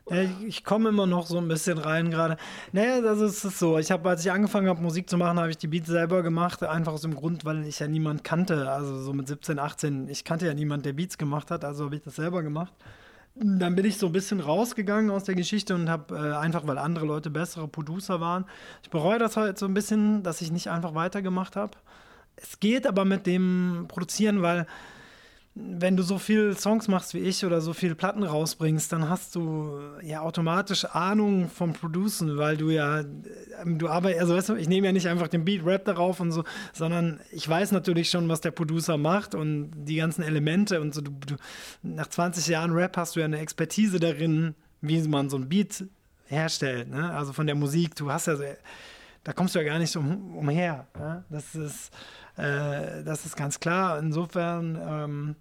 Ja, 0.09 0.23
ich, 0.45 0.63
komme 0.63 0.89
immer 0.89 1.05
noch 1.05 1.25
so 1.27 1.37
ein 1.37 1.47
bisschen 1.47 1.77
rein 1.77 2.09
gerade. 2.09 2.37
Naja, 2.71 3.01
also 3.07 3.25
es 3.25 3.43
ist 3.43 3.59
so. 3.59 3.77
Ich 3.77 3.91
habe, 3.91 4.07
als 4.07 4.23
ich 4.23 4.31
angefangen 4.31 4.69
habe, 4.69 4.81
Musik 4.81 5.09
zu 5.09 5.17
machen, 5.17 5.37
habe 5.37 5.49
ich 5.49 5.57
die 5.57 5.67
Beats 5.67 5.87
selber 5.87 6.23
gemacht. 6.23 6.63
Einfach 6.63 6.93
aus 6.93 7.01
dem 7.01 7.13
Grund, 7.15 7.43
weil 7.43 7.65
ich 7.65 7.79
ja 7.79 7.87
niemand 7.87 8.23
kannte. 8.23 8.71
Also 8.71 9.01
so 9.01 9.13
mit 9.13 9.27
17, 9.27 9.59
18. 9.59 10.07
Ich 10.07 10.23
kannte 10.23 10.45
ja 10.45 10.53
niemand, 10.53 10.85
der 10.85 10.93
Beats 10.93 11.17
gemacht 11.17 11.51
hat. 11.51 11.65
Also 11.65 11.85
habe 11.85 11.95
ich 11.97 12.03
das 12.03 12.15
selber 12.15 12.41
gemacht. 12.41 12.73
Dann 13.35 13.75
bin 13.75 13.85
ich 13.85 13.97
so 13.97 14.07
ein 14.07 14.13
bisschen 14.13 14.39
rausgegangen 14.39 15.11
aus 15.11 15.25
der 15.25 15.35
Geschichte 15.35 15.75
und 15.75 15.89
habe 15.89 16.15
äh, 16.15 16.35
einfach, 16.37 16.65
weil 16.65 16.77
andere 16.77 17.05
Leute 17.05 17.29
bessere 17.29 17.67
Producer 17.67 18.19
waren. 18.19 18.45
Ich 18.81 18.89
bereue 18.89 19.19
das 19.19 19.37
halt 19.37 19.59
so 19.59 19.65
ein 19.67 19.75
bisschen, 19.75 20.23
dass 20.23 20.41
ich 20.41 20.51
nicht 20.51 20.69
einfach 20.69 20.95
weitergemacht 20.95 21.55
habe. 21.55 21.77
Es 22.35 22.59
geht 22.59 22.87
aber 22.87 23.05
mit 23.05 23.27
dem 23.27 23.85
Produzieren, 23.89 24.41
weil 24.41 24.65
wenn 25.59 25.97
du 25.97 26.03
so 26.03 26.17
viele 26.17 26.55
Songs 26.55 26.87
machst 26.87 27.13
wie 27.13 27.19
ich 27.19 27.45
oder 27.45 27.61
so 27.61 27.73
viele 27.73 27.95
Platten 27.95 28.23
rausbringst, 28.23 28.91
dann 28.91 29.09
hast 29.09 29.35
du 29.35 29.79
ja 30.01 30.21
automatisch 30.21 30.85
Ahnung 30.85 31.49
vom 31.49 31.73
Producen, 31.73 32.37
weil 32.37 32.57
du 32.57 32.69
ja, 32.69 32.99
ähm, 33.61 33.77
du 33.77 33.87
arbeitest, 33.87 34.21
also 34.21 34.35
weißt 34.35 34.49
du, 34.49 34.55
ich 34.55 34.67
nehme 34.67 34.87
ja 34.87 34.93
nicht 34.93 35.07
einfach 35.07 35.27
den 35.27 35.45
Beat, 35.45 35.65
Rap 35.65 35.85
darauf 35.85 36.19
und 36.19 36.31
so, 36.31 36.43
sondern 36.73 37.19
ich 37.31 37.47
weiß 37.47 37.71
natürlich 37.71 38.09
schon, 38.09 38.29
was 38.29 38.41
der 38.41 38.51
Producer 38.51 38.97
macht 38.97 39.35
und 39.35 39.71
die 39.75 39.95
ganzen 39.95 40.23
Elemente 40.23 40.81
und 40.81 40.93
so. 40.93 41.01
Du, 41.01 41.11
du, 41.11 41.35
nach 41.81 42.07
20 42.07 42.47
Jahren 42.47 42.71
Rap 42.71 42.97
hast 42.97 43.15
du 43.15 43.19
ja 43.19 43.25
eine 43.25 43.39
Expertise 43.39 43.99
darin, 43.99 44.55
wie 44.81 45.01
man 45.07 45.29
so 45.29 45.37
ein 45.37 45.49
Beat 45.49 45.85
herstellt, 46.27 46.89
ne? 46.89 47.11
also 47.13 47.33
von 47.33 47.47
der 47.47 47.55
Musik, 47.55 47.95
du 47.95 48.11
hast 48.11 48.27
ja, 48.27 48.35
so, 48.35 48.43
da 49.23 49.33
kommst 49.33 49.55
du 49.55 49.59
ja 49.59 49.65
gar 49.65 49.79
nicht 49.79 49.95
um, 49.95 50.37
umher. 50.37 50.87
Ne? 50.97 51.23
Das 51.29 51.55
ist, 51.55 51.91
äh, 52.37 53.03
das 53.03 53.25
ist 53.25 53.35
ganz 53.35 53.59
klar. 53.59 53.99
Insofern, 53.99 54.79
ähm, 54.81 55.35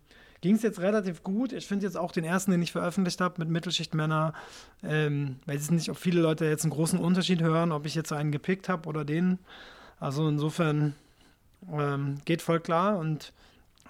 ging 0.46 0.54
es 0.54 0.62
jetzt 0.62 0.80
relativ 0.80 1.24
gut. 1.24 1.52
Ich 1.52 1.66
finde 1.66 1.86
jetzt 1.86 1.96
auch 1.96 2.12
den 2.12 2.22
ersten, 2.22 2.52
den 2.52 2.62
ich 2.62 2.70
veröffentlicht 2.70 3.20
habe 3.20 3.34
mit 3.38 3.48
Mittelschichtmänner, 3.48 4.32
ähm, 4.84 5.36
weiß 5.46 5.64
ich 5.64 5.70
nicht, 5.72 5.90
ob 5.90 5.96
viele 5.96 6.20
Leute 6.20 6.44
jetzt 6.44 6.62
einen 6.62 6.70
großen 6.70 7.00
Unterschied 7.00 7.42
hören, 7.42 7.72
ob 7.72 7.84
ich 7.84 7.96
jetzt 7.96 8.12
einen 8.12 8.30
gepickt 8.30 8.68
habe 8.68 8.88
oder 8.88 9.04
den. 9.04 9.40
Also 9.98 10.28
insofern 10.28 10.94
ähm, 11.72 12.18
geht 12.24 12.42
voll 12.42 12.60
klar 12.60 12.96
und 12.96 13.32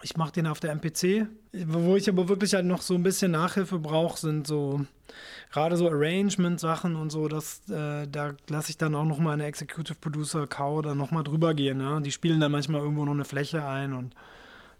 ich 0.01 0.17
mache 0.17 0.33
den 0.33 0.47
auf 0.47 0.59
der 0.59 0.73
MPC. 0.73 1.27
Wo 1.67 1.95
ich 1.95 2.09
aber 2.09 2.29
wirklich 2.29 2.55
halt 2.55 2.65
noch 2.65 2.81
so 2.81 2.95
ein 2.95 3.03
bisschen 3.03 3.33
Nachhilfe 3.33 3.79
brauche, 3.79 4.19
sind 4.19 4.47
so 4.47 4.87
gerade 5.53 5.77
so 5.77 5.91
Arrangement-Sachen 5.91 6.97
und 6.97 7.11
so, 7.11 7.29
dass 7.29 7.69
äh, 7.69 8.07
da 8.07 8.35
lasse 8.49 8.71
ich 8.71 8.79
dann 8.79 8.95
auch 8.95 9.05
noch 9.05 9.19
mal 9.19 9.33
eine 9.33 9.45
Executive 9.45 9.99
Producer 10.01 10.47
Cow 10.47 10.81
dann 10.81 10.97
noch 10.97 11.11
mal 11.11 11.23
drüber 11.23 11.53
gehen. 11.53 11.81
Ja? 11.81 12.01
Die 12.01 12.13
spielen 12.13 12.41
dann 12.41 12.53
manchmal 12.53 12.81
irgendwo 12.81 13.05
noch 13.05 13.13
eine 13.13 13.27
Fläche 13.27 13.63
ein 13.67 13.93
und 13.93 14.15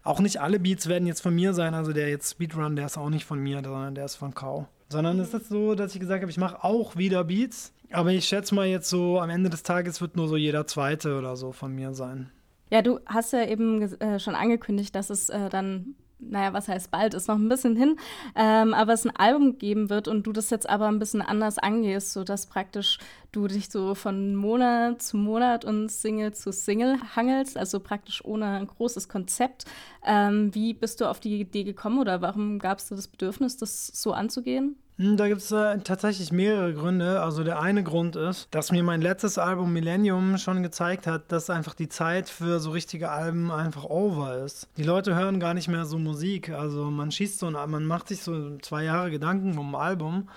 auch 0.07 0.19
nicht 0.19 0.41
alle 0.41 0.59
Beats 0.59 0.87
werden 0.87 1.07
jetzt 1.07 1.21
von 1.21 1.35
mir 1.35 1.53
sein. 1.53 1.73
Also 1.73 1.93
der 1.93 2.09
jetzt 2.09 2.31
Speedrun, 2.31 2.75
der 2.75 2.85
ist 2.85 2.97
auch 2.97 3.09
nicht 3.09 3.25
von 3.25 3.39
mir, 3.39 3.61
sondern 3.63 3.95
der 3.95 4.05
ist 4.05 4.15
von 4.15 4.33
Kau. 4.33 4.67
Sondern 4.89 5.19
es 5.19 5.33
ist 5.33 5.49
so, 5.49 5.75
dass 5.75 5.93
ich 5.93 5.99
gesagt 5.99 6.21
habe, 6.21 6.31
ich 6.31 6.37
mache 6.37 6.63
auch 6.63 6.95
wieder 6.95 7.23
Beats. 7.23 7.73
Aber 7.91 8.11
ich 8.11 8.25
schätze 8.25 8.55
mal 8.55 8.67
jetzt 8.67 8.89
so, 8.89 9.19
am 9.19 9.29
Ende 9.29 9.49
des 9.49 9.63
Tages 9.63 10.01
wird 10.01 10.15
nur 10.15 10.27
so 10.27 10.35
jeder 10.35 10.67
zweite 10.67 11.17
oder 11.17 11.35
so 11.35 11.51
von 11.51 11.73
mir 11.73 11.93
sein. 11.93 12.29
Ja, 12.69 12.81
du 12.81 12.99
hast 13.05 13.31
ja 13.31 13.45
eben 13.45 13.81
äh, 13.99 14.19
schon 14.19 14.35
angekündigt, 14.35 14.93
dass 14.93 15.09
es 15.09 15.29
äh, 15.29 15.49
dann 15.49 15.95
naja, 16.19 16.53
was 16.53 16.67
heißt 16.67 16.91
bald, 16.91 17.13
ist 17.13 17.27
noch 17.27 17.37
ein 17.37 17.49
bisschen 17.49 17.75
hin, 17.75 17.97
ähm, 18.35 18.73
aber 18.73 18.93
es 18.93 19.05
ein 19.05 19.15
Album 19.15 19.57
geben 19.57 19.89
wird 19.89 20.07
und 20.07 20.23
du 20.23 20.31
das 20.31 20.49
jetzt 20.49 20.67
aber 20.67 20.87
ein 20.87 20.99
bisschen 20.99 21.21
anders 21.21 21.57
angehst, 21.59 22.13
sodass 22.13 22.47
praktisch 22.47 22.97
du 23.31 23.47
dich 23.47 23.69
so 23.69 23.93
von 23.95 24.35
Monat 24.35 25.01
zu 25.01 25.17
Monat 25.17 25.65
und 25.65 25.89
Single 25.89 26.33
zu 26.33 26.51
Single 26.51 26.97
hangelst, 27.15 27.57
also 27.57 27.79
praktisch 27.79 28.23
ohne 28.25 28.47
ein 28.47 28.67
großes 28.67 29.09
Konzept. 29.09 29.65
Ähm, 30.05 30.53
wie 30.55 30.73
bist 30.73 31.01
du 31.01 31.09
auf 31.09 31.19
die 31.19 31.39
Idee 31.39 31.63
gekommen 31.63 31.99
oder 31.99 32.21
warum 32.21 32.59
gab 32.59 32.79
es 32.79 32.89
das 32.89 33.07
Bedürfnis, 33.07 33.57
das 33.57 33.87
so 33.87 34.13
anzugehen? 34.13 34.75
Hm, 34.99 35.15
da 35.15 35.27
gibt 35.27 35.41
es 35.41 35.51
äh, 35.51 35.77
tatsächlich 35.79 36.31
mehrere 36.31 36.73
Gründe. 36.73 37.21
Also 37.21 37.43
der 37.43 37.59
eine 37.61 37.83
Grund 37.83 38.15
ist, 38.15 38.47
dass 38.49 38.71
mir 38.71 38.81
mein 38.81 39.01
letztes 39.01 39.37
Album 39.37 39.71
Millennium 39.71 40.39
schon 40.39 40.63
gezeigt 40.63 41.05
hat, 41.05 41.31
dass 41.31 41.51
einfach 41.51 41.75
die 41.75 41.87
Zeit 41.87 42.29
für 42.29 42.59
so 42.59 42.71
richtige 42.71 43.11
Alben 43.11 43.51
einfach 43.51 43.83
over 43.83 44.43
ist. 44.43 44.67
Die 44.75 44.83
Leute 44.83 45.15
hören 45.15 45.39
gar 45.39 45.53
nicht 45.53 45.67
mehr 45.67 45.85
so 45.85 45.99
Musik. 45.99 46.49
Also 46.49 46.85
man 46.89 47.11
schießt 47.11 47.37
so 47.37 47.45
ein, 47.45 47.53
man 47.69 47.85
macht 47.85 48.07
sich 48.07 48.23
so 48.23 48.57
zwei 48.57 48.85
Jahre 48.85 49.11
Gedanken 49.11 49.57
um 49.59 49.75
ein 49.75 49.81
Album 49.81 50.29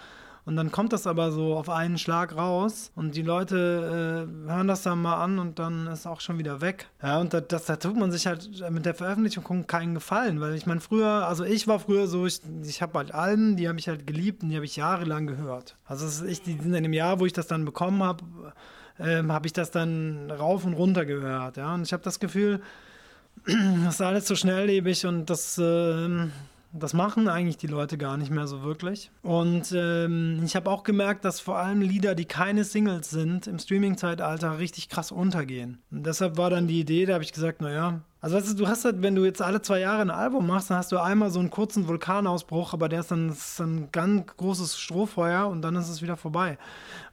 und 0.45 0.57
dann 0.57 0.73
kommt 0.73 0.93
das 0.93 1.07
aber 1.07 1.33
so 1.33 1.57
auf 1.57 1.69
einen 1.69 1.99
Schlag 1.99 2.37
raus 2.37 2.91
und 2.97 3.15
die 3.15 3.23
Leute 3.23 4.27
äh, 4.47 4.49
hören 4.49 4.69
das 4.69 4.83
dann 4.83 5.01
mal 5.03 5.23
an 5.23 5.39
und 5.39 5.59
dann 5.59 5.87
ist 5.87 6.07
auch 6.07 6.21
schon 6.21 6.39
wieder 6.39 6.61
weg. 6.61 6.87
Ja, 7.03 7.19
und 7.21 7.35
da, 7.35 7.41
das, 7.41 7.67
da 7.67 7.77
tut 7.77 7.97
man 7.97 8.11
sich 8.11 8.27
halt 8.27 8.49
mit 8.71 8.87
der 8.87 8.95
Veröffentlichung 8.95 9.67
keinen 9.67 9.95
Gefallen, 9.95 10.41
weil 10.41 10.55
ich 10.55 10.67
meine, 10.67 10.81
früher, 10.81 11.27
also 11.27 11.45
ich 11.45 11.69
war 11.69 11.79
früher 11.79 12.07
so, 12.07 12.27
ich, 12.27 12.41
ich 12.63 12.83
habe 12.83 12.99
halt 12.99 13.15
Alben, 13.15 13.57
die 13.57 13.69
habe 13.69 13.79
ich 13.79 13.89
halt 13.89 14.07
geliebt 14.07 14.43
und 14.43 14.51
die 14.51 14.57
habe 14.57 14.65
ich 14.65 14.77
jahrelang 14.77 15.27
gehört. 15.27 15.77
Also 15.87 16.25
ich, 16.25 16.43
die 16.43 16.57
sind 16.57 16.75
in 16.75 16.83
dem 16.83 16.93
Jahr, 16.93 17.21
wo 17.21 17.27
ich 17.27 17.33
das 17.33 17.47
dann 17.47 17.65
bekommen 17.65 18.03
habe, 18.03 18.25
ähm, 18.99 19.33
habe 19.33 19.47
ich 19.47 19.53
das 19.53 19.71
dann 19.71 20.31
rauf 20.31 20.65
und 20.65 20.75
runter 20.75 21.05
gehört. 21.05 21.57
Ja, 21.57 21.75
und 21.75 21.83
ich 21.83 21.93
habe 21.93 22.03
das 22.03 22.21
Gefühl, 22.21 22.61
das 23.85 23.95
ist 23.95 24.01
alles 24.03 24.27
so 24.27 24.35
schnelllebig 24.35 25.07
und 25.07 25.31
das. 25.31 25.59
Äh, 25.59 26.29
das 26.73 26.95
machen 26.95 27.29
eigentlich 27.29 27.57
die 27.57 27.67
Leute 27.67 27.99
gar 27.99 28.17
nicht 28.17 28.31
mehr 28.31 28.47
so 28.47 28.63
wirklich. 28.63 29.11
Und 29.23 29.73
ähm, 29.73 30.41
ich 30.45 30.55
habe 30.55 30.71
auch 30.71 30.85
gemerkt, 30.85 31.25
dass 31.25 31.41
vor 31.41 31.59
allem 31.59 31.81
Lieder, 31.81 32.15
die 32.15 32.27
keine 32.27 32.65
Singles 32.65 33.11
sind, 33.11 33.47
im 33.47 33.59
Streaming-Zeitalter 33.59 34.59
richtig 34.59 34.89
krass 34.89 35.11
untergehen. 35.11 35.79
Und 35.91 36.07
deshalb 36.07 36.37
war 36.37 36.51
dann 36.51 36.69
die 36.69 36.81
Idee, 36.81 37.07
da 37.07 37.15
habe 37.15 37.25
ich 37.25 37.33
gesagt, 37.33 37.61
naja, 37.61 38.01
also 38.21 38.37
weißt 38.37 38.51
du, 38.51 38.55
du 38.55 38.69
hast 38.69 38.85
halt, 38.85 39.03
wenn 39.03 39.15
du 39.15 39.25
jetzt 39.25 39.41
alle 39.41 39.63
zwei 39.63 39.81
Jahre 39.81 40.03
ein 40.03 40.11
Album 40.11 40.47
machst, 40.47 40.71
dann 40.71 40.77
hast 40.77 40.93
du 40.93 40.99
einmal 40.99 41.31
so 41.31 41.41
einen 41.41 41.51
kurzen 41.51 41.89
Vulkanausbruch, 41.89 42.75
aber 42.75 42.89
der 42.89 43.01
ist 43.01 43.11
dann, 43.11 43.31
ist 43.31 43.61
ein 43.61 43.89
ganz 43.93 44.37
großes 44.37 44.79
Strohfeuer 44.79 45.49
und 45.49 45.63
dann 45.63 45.75
ist 45.75 45.89
es 45.89 46.03
wieder 46.03 46.19
vorbei. 46.19 46.59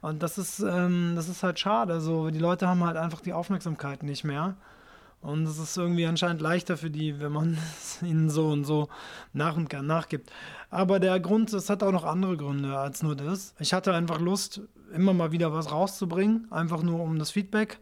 Und 0.02 0.22
das 0.22 0.36
ist, 0.36 0.60
ähm, 0.60 1.14
das 1.16 1.28
ist 1.28 1.42
halt 1.42 1.58
schade. 1.58 2.00
So, 2.00 2.30
die 2.30 2.38
Leute 2.38 2.68
haben 2.68 2.84
halt 2.84 2.96
einfach 2.96 3.20
die 3.22 3.32
Aufmerksamkeit 3.32 4.02
nicht 4.02 4.22
mehr. 4.22 4.56
Und 5.20 5.46
es 5.46 5.58
ist 5.58 5.76
irgendwie 5.76 6.06
anscheinend 6.06 6.40
leichter 6.40 6.76
für 6.76 6.90
die, 6.90 7.20
wenn 7.20 7.32
man 7.32 7.58
es 7.78 8.02
ihnen 8.02 8.30
so 8.30 8.48
und 8.48 8.64
so 8.64 8.88
nach 9.32 9.56
und 9.56 9.72
nach 9.72 9.82
nachgibt. 9.82 10.30
Aber 10.70 11.00
der 11.00 11.18
Grund, 11.20 11.52
es 11.52 11.70
hat 11.70 11.82
auch 11.82 11.92
noch 11.92 12.04
andere 12.04 12.36
Gründe 12.36 12.78
als 12.78 13.02
nur 13.02 13.16
das. 13.16 13.54
Ich 13.58 13.72
hatte 13.72 13.94
einfach 13.94 14.20
Lust, 14.20 14.60
immer 14.94 15.12
mal 15.12 15.32
wieder 15.32 15.52
was 15.52 15.72
rauszubringen, 15.72 16.46
einfach 16.50 16.82
nur 16.82 17.00
um 17.00 17.18
das 17.18 17.30
Feedback. 17.30 17.78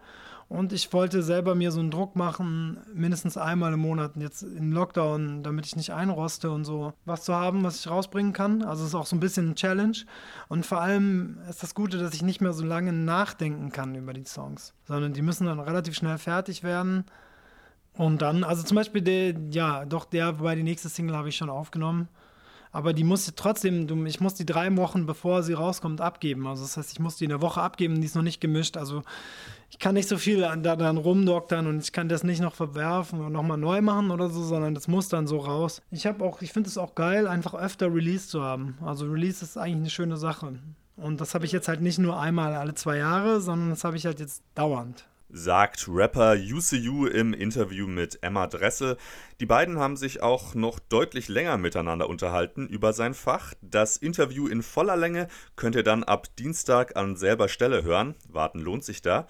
Und 0.49 0.73
ich 0.73 0.93
wollte 0.93 1.25
selber 1.25 1.57
mir 1.57 1.73
so 1.73 1.81
einen 1.81 1.91
Druck 1.91 2.15
machen, 2.15 2.79
mindestens 2.95 3.37
einmal 3.37 3.73
im 3.73 3.81
Monat, 3.81 4.13
jetzt 4.17 4.43
im 4.43 4.71
Lockdown, 4.71 5.43
damit 5.43 5.67
ich 5.67 5.75
nicht 5.75 5.93
einroste 5.93 6.53
und 6.53 6.65
so, 6.65 6.93
was 7.05 7.25
zu 7.25 7.35
haben, 7.35 7.65
was 7.65 7.81
ich 7.81 7.91
rausbringen 7.91 8.33
kann. 8.33 8.63
Also 8.63 8.83
es 8.83 8.91
ist 8.91 8.95
auch 8.95 9.07
so 9.07 9.17
ein 9.17 9.21
bisschen 9.21 9.51
ein 9.51 9.55
Challenge. 9.57 9.97
Und 10.47 10.65
vor 10.65 10.81
allem 10.81 11.39
ist 11.51 11.65
das 11.65 11.75
Gute, 11.75 11.99
dass 11.99 12.15
ich 12.15 12.23
nicht 12.23 12.41
mehr 12.41 12.53
so 12.53 12.65
lange 12.65 12.93
nachdenken 12.93 13.73
kann 13.73 13.97
über 13.97 14.13
die 14.13 14.25
Songs, 14.25 14.73
sondern 14.85 15.15
die 15.15 15.23
müssen 15.23 15.47
dann 15.47 15.59
relativ 15.59 15.97
schnell 15.97 16.19
fertig 16.19 16.63
werden. 16.63 17.05
Und 17.97 18.23
dann, 18.23 18.45
also 18.45 18.63
zum 18.63 18.75
Beispiel 18.75 19.03
der, 19.03 19.35
ja, 19.51 19.85
doch, 19.85 20.05
der 20.05 20.35
bei 20.35 20.55
die 20.55 20.63
nächste 20.63 20.89
Single 20.89 21.17
habe 21.17 21.29
ich 21.29 21.37
schon 21.37 21.51
aufgenommen. 21.51 22.09
Aber 22.73 22.93
die 22.93 23.05
muss 23.05 23.33
trotzdem, 23.37 24.05
ich 24.05 24.21
muss 24.21 24.35
die 24.35 24.45
drei 24.45 24.77
Wochen, 24.77 25.07
bevor 25.07 25.43
sie 25.43 25.55
rauskommt, 25.55 26.03
abgeben. 26.03 26.47
Also 26.47 26.63
das 26.63 26.77
heißt, 26.77 26.93
ich 26.93 27.01
muss 27.01 27.17
die 27.17 27.25
in 27.25 27.31
der 27.31 27.41
Woche 27.41 27.63
abgeben, 27.63 28.01
die 28.01 28.05
ist 28.05 28.15
noch 28.15 28.23
nicht 28.23 28.39
gemischt. 28.39 28.77
Also 28.77 29.03
ich 29.71 29.79
kann 29.79 29.95
nicht 29.95 30.11
so 30.11 30.19
viel 30.19 30.41
da 30.41 30.77
dann 30.77 30.99
rumdoktern 30.99 31.67
und 31.67 31.83
ich 31.83 31.93
kann 31.93 32.11
das 32.11 32.23
nicht 32.23 32.43
noch 32.43 32.55
verwerfen 32.55 33.21
und 33.21 33.33
nochmal 33.33 33.57
neu 33.57 33.81
machen 33.81 34.11
oder 34.11 34.29
so, 34.29 34.43
sondern 34.43 34.75
das 34.75 34.89
muss 34.89 35.09
dann 35.09 35.27
so 35.27 35.39
raus. 35.39 35.81
Ich 35.91 36.07
habe 36.07 36.23
auch, 36.23 36.43
ich 36.43 36.53
finde 36.53 36.69
es 36.69 36.77
auch 36.77 36.95
geil, 36.95 37.27
einfach 37.27 37.55
öfter 37.55 37.87
Release 37.87 38.29
zu 38.29 38.43
haben. 38.43 38.77
Also 38.85 39.07
Release 39.07 39.43
ist 39.43 39.57
eigentlich 39.57 39.77
eine 39.77 39.91
schöne 39.91 40.17
Sache. 40.19 40.59
Und 40.99 41.23
das 41.23 41.35
habe 41.35 41.47
ich 41.47 41.53
jetzt 41.53 41.69
halt 41.69 41.81
nicht 41.81 41.99
nur 41.99 42.21
einmal 42.21 42.55
alle 42.57 42.75
zwei 42.75 42.99
Jahre, 42.99 43.41
sondern 43.41 43.71
das 43.71 43.85
habe 43.85 43.97
ich 43.97 44.05
halt 44.05 44.21
jetzt 44.21 44.43
dauernd 44.55 45.07
sagt 45.37 45.87
Rapper 45.89 46.35
UCU 46.35 47.07
im 47.07 47.35
Interview 47.35 47.87
mit 47.87 48.19
Emma 48.23 48.47
Dressel. 48.47 48.97
Die 49.39 49.47
beiden 49.47 49.79
haben 49.79 49.97
sich 49.97 50.23
auch 50.23 50.55
noch 50.55 50.79
deutlich 50.79 51.29
länger 51.29 51.59
miteinander 51.59 52.09
unterhalten 52.09 52.67
über 52.67 52.93
sein 52.95 53.13
Fach. 53.13 53.53
Das 53.61 53.99
Interview 53.99 54.49
in 54.49 54.63
voller 54.63 54.97
Länge 54.97 55.29
könnt 55.55 55.77
ihr 55.77 55.83
dann 55.83 56.05
ab 56.05 56.35
Dienstag 56.37 56.97
an 56.97 57.17
selber 57.17 57.49
Stelle 57.49 57.83
hören. 57.83 58.15
Warten 58.29 58.61
lohnt 58.61 58.85
sich 58.85 59.03
da. 59.03 59.27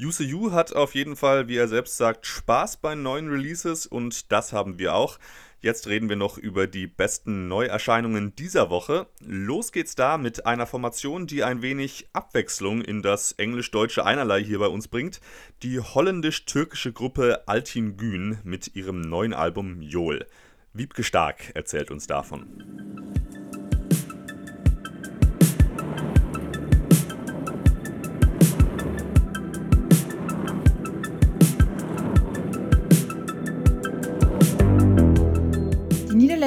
UCU 0.00 0.52
hat 0.52 0.76
auf 0.76 0.94
jeden 0.94 1.16
Fall, 1.16 1.48
wie 1.48 1.56
er 1.56 1.66
selbst 1.66 1.96
sagt, 1.96 2.24
Spaß 2.24 2.76
bei 2.76 2.94
neuen 2.94 3.28
Releases 3.28 3.84
und 3.84 4.30
das 4.30 4.52
haben 4.52 4.78
wir 4.78 4.94
auch. 4.94 5.18
Jetzt 5.60 5.88
reden 5.88 6.08
wir 6.08 6.14
noch 6.14 6.38
über 6.38 6.68
die 6.68 6.86
besten 6.86 7.48
Neuerscheinungen 7.48 8.36
dieser 8.36 8.70
Woche. 8.70 9.08
Los 9.20 9.72
geht's 9.72 9.96
da 9.96 10.16
mit 10.16 10.46
einer 10.46 10.66
Formation, 10.66 11.26
die 11.26 11.42
ein 11.42 11.62
wenig 11.62 12.08
Abwechslung 12.12 12.80
in 12.80 13.02
das 13.02 13.32
englisch-deutsche 13.32 14.06
Einerlei 14.06 14.44
hier 14.44 14.60
bei 14.60 14.68
uns 14.68 14.86
bringt. 14.86 15.20
Die 15.64 15.80
holländisch-türkische 15.80 16.92
Gruppe 16.92 17.42
Altin 17.48 17.96
Gün 17.96 18.38
mit 18.44 18.76
ihrem 18.76 19.00
neuen 19.00 19.34
Album 19.34 19.82
Jol. 19.82 20.26
Wiebke 20.74 21.02
Stark 21.02 21.50
erzählt 21.54 21.90
uns 21.90 22.06
davon. 22.06 22.46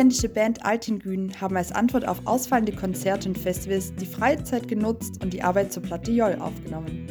Niederländische 0.01 0.29
Band 0.29 0.65
Altingün 0.65 1.31
haben 1.39 1.55
als 1.55 1.71
Antwort 1.71 2.07
auf 2.07 2.25
ausfallende 2.25 2.71
Konzerte 2.71 3.29
und 3.29 3.37
Festivals 3.37 3.93
die 3.93 4.07
Freizeit 4.07 4.67
genutzt 4.67 5.23
und 5.23 5.31
die 5.31 5.43
Arbeit 5.43 5.71
zur 5.71 5.83
Platte 5.83 6.11
Jol 6.11 6.37
aufgenommen. 6.39 7.07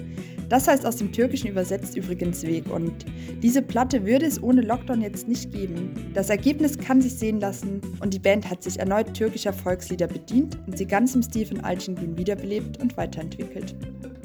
Das 0.49 0.67
heißt 0.67 0.85
aus 0.85 0.97
dem 0.97 1.13
Türkischen 1.13 1.49
übersetzt 1.49 1.97
übrigens 1.97 2.43
Weg 2.43 2.69
und 2.69 3.07
diese 3.45 3.63
Platte 3.63 4.05
würde 4.05 4.27
es 4.27 4.43
ohne 4.43 4.63
Lockdown 4.63 5.03
jetzt 5.03 5.29
nicht 5.29 5.53
geben. 5.53 6.11
Das 6.15 6.31
Ergebnis 6.31 6.77
kann 6.77 7.01
sich 7.01 7.15
sehen 7.15 7.39
lassen 7.39 7.81
und 8.01 8.13
die 8.13 8.19
Band 8.19 8.51
hat 8.51 8.65
sich 8.65 8.81
erneut 8.81 9.15
türkischer 9.15 9.53
Volkslieder 9.53 10.09
bedient 10.09 10.59
und 10.67 10.77
sie 10.77 10.87
ganz 10.87 11.15
im 11.15 11.23
Stil 11.23 11.47
von 11.47 11.61
Altingün 11.61 12.19
wiederbelebt 12.19 12.83
und 12.83 12.97
weiterentwickelt. 12.97 13.77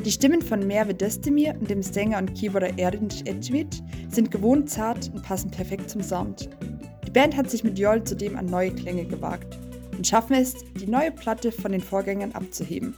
Die 0.04 0.12
Stimmen 0.12 0.42
von 0.42 0.66
Merve 0.66 0.96
Destemir 0.96 1.56
und 1.60 1.70
dem 1.70 1.84
Sänger 1.84 2.18
und 2.18 2.34
Keyboarder 2.34 2.80
Erdinç 2.80 3.22
Ecevit 3.26 3.84
sind 4.10 4.32
gewohnt 4.32 4.72
zart 4.72 5.12
und 5.14 5.22
passen 5.22 5.52
perfekt 5.52 5.92
zum 5.92 6.02
Sound. 6.02 6.50
Die 7.16 7.22
Band 7.22 7.38
hat 7.38 7.50
sich 7.50 7.64
mit 7.64 7.80
Jol 7.80 8.04
zudem 8.04 8.36
an 8.36 8.48
neue 8.48 8.72
Klänge 8.72 9.06
gewagt 9.06 9.58
und 9.96 10.06
schaffen 10.06 10.34
es, 10.34 10.54
die 10.74 10.86
neue 10.86 11.12
Platte 11.12 11.50
von 11.54 11.72
den 11.72 11.80
Vorgängern 11.80 12.34
abzuheben. 12.34 12.94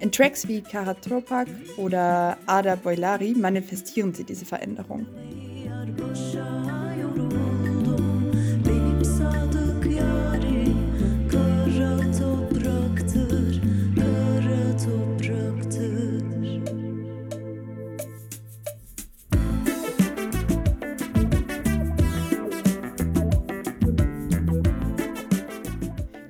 In 0.00 0.12
Tracks 0.12 0.48
wie 0.48 0.60
Karatropak 0.60 1.48
oder 1.78 2.36
Ada 2.44 2.76
Boilari 2.76 3.32
manifestieren 3.34 4.12
sie 4.12 4.24
diese 4.24 4.44
Veränderung. 4.44 5.06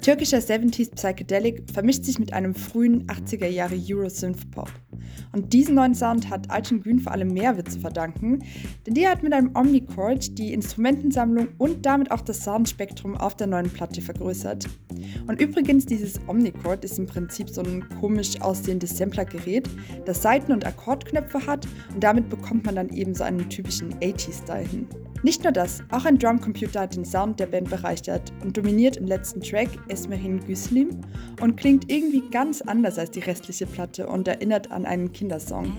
Türkischer 0.02 0.38
70s 0.38 0.96
Psychedelic 0.96 1.62
vermischt 1.72 2.02
sich 2.02 2.18
mit 2.18 2.32
einem 2.32 2.56
frühen 2.56 3.06
80er 3.06 3.46
Jahre 3.46 3.76
Euro-Synth-Pop. 3.88 4.68
Und 5.30 5.52
diesen 5.52 5.76
neuen 5.76 5.94
Sound 5.94 6.28
hat 6.28 6.50
Alcin 6.50 6.82
Grün 6.82 6.98
vor 6.98 7.12
allem 7.12 7.28
Mehrwitz 7.28 7.74
zu 7.74 7.80
verdanken, 7.80 8.42
denn 8.84 8.94
der 8.94 9.12
hat 9.12 9.22
mit 9.22 9.32
einem 9.32 9.52
Omnichord 9.54 10.36
die 10.38 10.52
Instrumentensammlung 10.54 11.50
und 11.56 11.86
damit 11.86 12.10
auch 12.10 12.20
das 12.20 12.42
Soundspektrum 12.42 13.16
auf 13.16 13.36
der 13.36 13.46
neuen 13.46 13.70
Platte 13.70 14.02
vergrößert. 14.02 14.68
Und 15.28 15.40
übrigens, 15.40 15.86
dieses 15.86 16.18
Omnichord 16.26 16.84
ist 16.84 16.98
im 16.98 17.06
Prinzip 17.06 17.48
so 17.48 17.62
ein 17.62 17.88
komisch 18.00 18.40
aussehendes 18.40 18.96
Samplergerät, 18.96 19.70
das 20.04 20.20
Seiten- 20.20 20.50
und 20.50 20.66
Akkordknöpfe 20.66 21.46
hat 21.46 21.68
und 21.94 22.02
damit 22.02 22.28
bekommt 22.28 22.66
man 22.66 22.74
dann 22.74 22.88
eben 22.88 23.14
so 23.14 23.22
einen 23.22 23.48
typischen 23.48 23.94
80s-Style 24.00 24.66
hin. 24.66 24.88
Nicht 25.24 25.44
nur 25.44 25.52
das, 25.52 25.84
auch 25.90 26.04
ein 26.04 26.18
Drumcomputer 26.18 26.80
hat 26.80 26.96
den 26.96 27.04
Sound 27.04 27.38
der 27.38 27.46
Band 27.46 27.70
bereichert 27.70 28.32
und 28.42 28.56
dominiert 28.56 28.96
im 28.96 29.06
letzten 29.06 29.40
Track 29.40 29.68
Esmerin 29.88 30.44
Güslim 30.44 31.00
und 31.40 31.56
klingt 31.56 31.90
irgendwie 31.92 32.28
ganz 32.30 32.60
anders 32.60 32.98
als 32.98 33.12
die 33.12 33.20
restliche 33.20 33.66
Platte 33.66 34.08
und 34.08 34.26
erinnert 34.26 34.72
an 34.72 34.84
einen 34.84 35.12
Kindersong. 35.12 35.72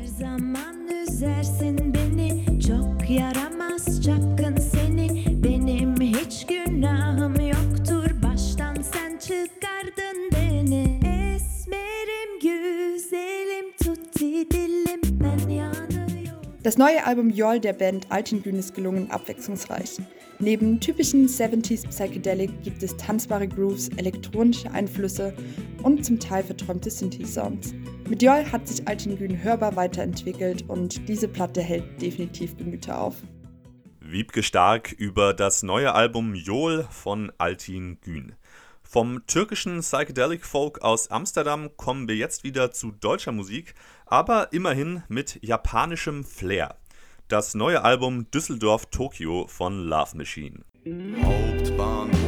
Das 16.64 16.78
neue 16.78 17.06
Album 17.06 17.30
Yol 17.30 17.60
der 17.60 17.74
Band 17.74 18.10
Altingün 18.10 18.56
ist 18.56 18.74
gelungen 18.74 19.12
abwechslungsreich. 19.12 19.98
Neben 20.40 20.80
typischen 20.80 21.28
70s 21.28 21.86
Psychedelic 21.90 22.64
gibt 22.64 22.82
es 22.82 22.96
tanzbare 22.96 23.50
Grooves, 23.50 23.90
elektronische 23.98 24.72
Einflüsse 24.72 25.34
und 25.84 26.06
zum 26.06 26.22
Teil 26.22 26.42
verträumte 26.42 26.90
Synthi-Sounds. 26.90 27.74
Mit 28.08 28.24
Yol 28.24 28.50
hat 28.50 28.66
sich 28.66 28.88
Altingün 28.88 29.44
hörbar 29.44 29.76
weiterentwickelt 29.76 30.64
und 30.70 31.10
diese 31.10 31.28
Platte 31.28 31.60
hält 31.60 32.02
definitiv 32.02 32.56
Gemüter 32.56 33.02
auf. 33.02 33.16
Wiebke 34.00 34.42
Stark 34.42 34.94
über 34.94 35.34
das 35.34 35.64
neue 35.64 35.94
Album 35.94 36.34
Jol 36.34 36.88
von 36.90 37.30
Altin 37.40 37.98
Gün. 38.00 38.38
Vom 38.84 39.26
türkischen 39.26 39.80
Psychedelic 39.80 40.46
Folk 40.46 40.84
aus 40.84 41.10
Amsterdam 41.10 41.76
kommen 41.78 42.08
wir 42.08 42.16
jetzt 42.16 42.44
wieder 42.44 42.72
zu 42.72 42.92
deutscher 42.92 43.32
Musik, 43.32 43.74
aber 44.06 44.54
immerhin 44.54 45.04
mit 45.08 45.40
japanischem 45.42 46.24
Flair. 46.24 46.76
Das 47.28 47.56
neue 47.56 47.84
Album 47.84 48.30
Düsseldorf 48.32 48.88
Tokyo 48.88 49.48
von 49.48 49.80
Love 49.86 50.18
Machine. 50.18 50.66
Hauptbahnhof 50.86 52.23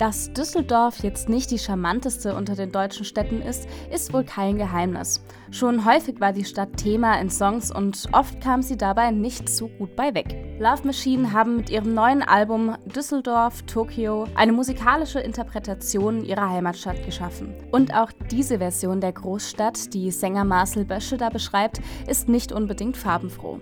Dass 0.00 0.32
Düsseldorf 0.32 1.02
jetzt 1.02 1.28
nicht 1.28 1.50
die 1.50 1.58
charmanteste 1.58 2.34
unter 2.34 2.54
den 2.54 2.72
deutschen 2.72 3.04
Städten 3.04 3.42
ist, 3.42 3.68
ist 3.92 4.14
wohl 4.14 4.24
kein 4.24 4.56
Geheimnis. 4.56 5.22
Schon 5.50 5.84
häufig 5.84 6.22
war 6.22 6.32
die 6.32 6.46
Stadt 6.46 6.78
Thema 6.78 7.20
in 7.20 7.28
Songs 7.28 7.70
und 7.70 8.08
oft 8.12 8.40
kam 8.40 8.62
sie 8.62 8.78
dabei 8.78 9.10
nicht 9.10 9.50
so 9.50 9.68
gut 9.68 9.94
bei 9.96 10.14
weg. 10.14 10.34
Love 10.58 10.86
Machine 10.86 11.34
haben 11.34 11.56
mit 11.56 11.68
ihrem 11.68 11.92
neuen 11.92 12.22
Album 12.22 12.78
Düsseldorf, 12.86 13.60
Tokio 13.64 14.26
eine 14.36 14.52
musikalische 14.52 15.20
Interpretation 15.20 16.24
ihrer 16.24 16.48
Heimatstadt 16.48 17.04
geschaffen. 17.04 17.52
Und 17.70 17.92
auch 17.94 18.10
diese 18.30 18.56
Version 18.56 19.02
der 19.02 19.12
Großstadt, 19.12 19.92
die 19.92 20.10
Sänger 20.12 20.46
Marcel 20.46 20.86
Bösche 20.86 21.18
da 21.18 21.28
beschreibt, 21.28 21.82
ist 22.08 22.26
nicht 22.26 22.52
unbedingt 22.52 22.96
farbenfroh. 22.96 23.60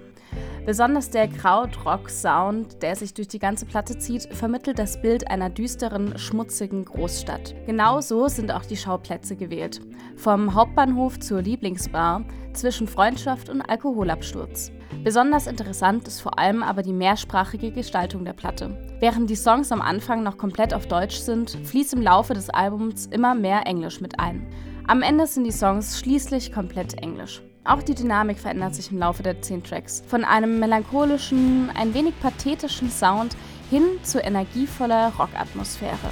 Besonders 0.68 1.08
der 1.08 1.28
Krautrock-Sound, 1.28 2.82
der 2.82 2.94
sich 2.94 3.14
durch 3.14 3.26
die 3.26 3.38
ganze 3.38 3.64
Platte 3.64 3.96
zieht, 3.96 4.24
vermittelt 4.34 4.78
das 4.78 5.00
Bild 5.00 5.30
einer 5.30 5.48
düsteren, 5.48 6.18
schmutzigen 6.18 6.84
Großstadt. 6.84 7.54
Genauso 7.64 8.28
sind 8.28 8.52
auch 8.52 8.66
die 8.66 8.76
Schauplätze 8.76 9.34
gewählt. 9.34 9.80
Vom 10.16 10.52
Hauptbahnhof 10.54 11.20
zur 11.20 11.40
Lieblingsbar, 11.40 12.22
zwischen 12.52 12.86
Freundschaft 12.86 13.48
und 13.48 13.62
Alkoholabsturz. 13.62 14.70
Besonders 15.02 15.46
interessant 15.46 16.06
ist 16.06 16.20
vor 16.20 16.38
allem 16.38 16.62
aber 16.62 16.82
die 16.82 16.92
mehrsprachige 16.92 17.72
Gestaltung 17.72 18.26
der 18.26 18.34
Platte. 18.34 18.76
Während 19.00 19.30
die 19.30 19.36
Songs 19.36 19.72
am 19.72 19.80
Anfang 19.80 20.22
noch 20.22 20.36
komplett 20.36 20.74
auf 20.74 20.86
Deutsch 20.86 21.16
sind, 21.16 21.48
fließt 21.64 21.94
im 21.94 22.02
Laufe 22.02 22.34
des 22.34 22.50
Albums 22.50 23.06
immer 23.06 23.34
mehr 23.34 23.66
Englisch 23.66 24.02
mit 24.02 24.20
ein. 24.20 24.46
Am 24.86 25.00
Ende 25.00 25.26
sind 25.26 25.44
die 25.44 25.50
Songs 25.50 25.98
schließlich 25.98 26.52
komplett 26.52 27.02
Englisch. 27.02 27.42
Auch 27.68 27.82
die 27.82 27.94
Dynamik 27.94 28.38
verändert 28.38 28.74
sich 28.74 28.90
im 28.90 28.98
Laufe 28.98 29.22
der 29.22 29.42
zehn 29.42 29.62
Tracks. 29.62 30.02
Von 30.08 30.24
einem 30.24 30.58
melancholischen, 30.58 31.68
ein 31.74 31.92
wenig 31.92 32.18
pathetischen 32.18 32.90
Sound 32.90 33.36
hin 33.68 33.82
zu 34.02 34.20
energievoller 34.20 35.12
Rockatmosphäre. 35.18 36.08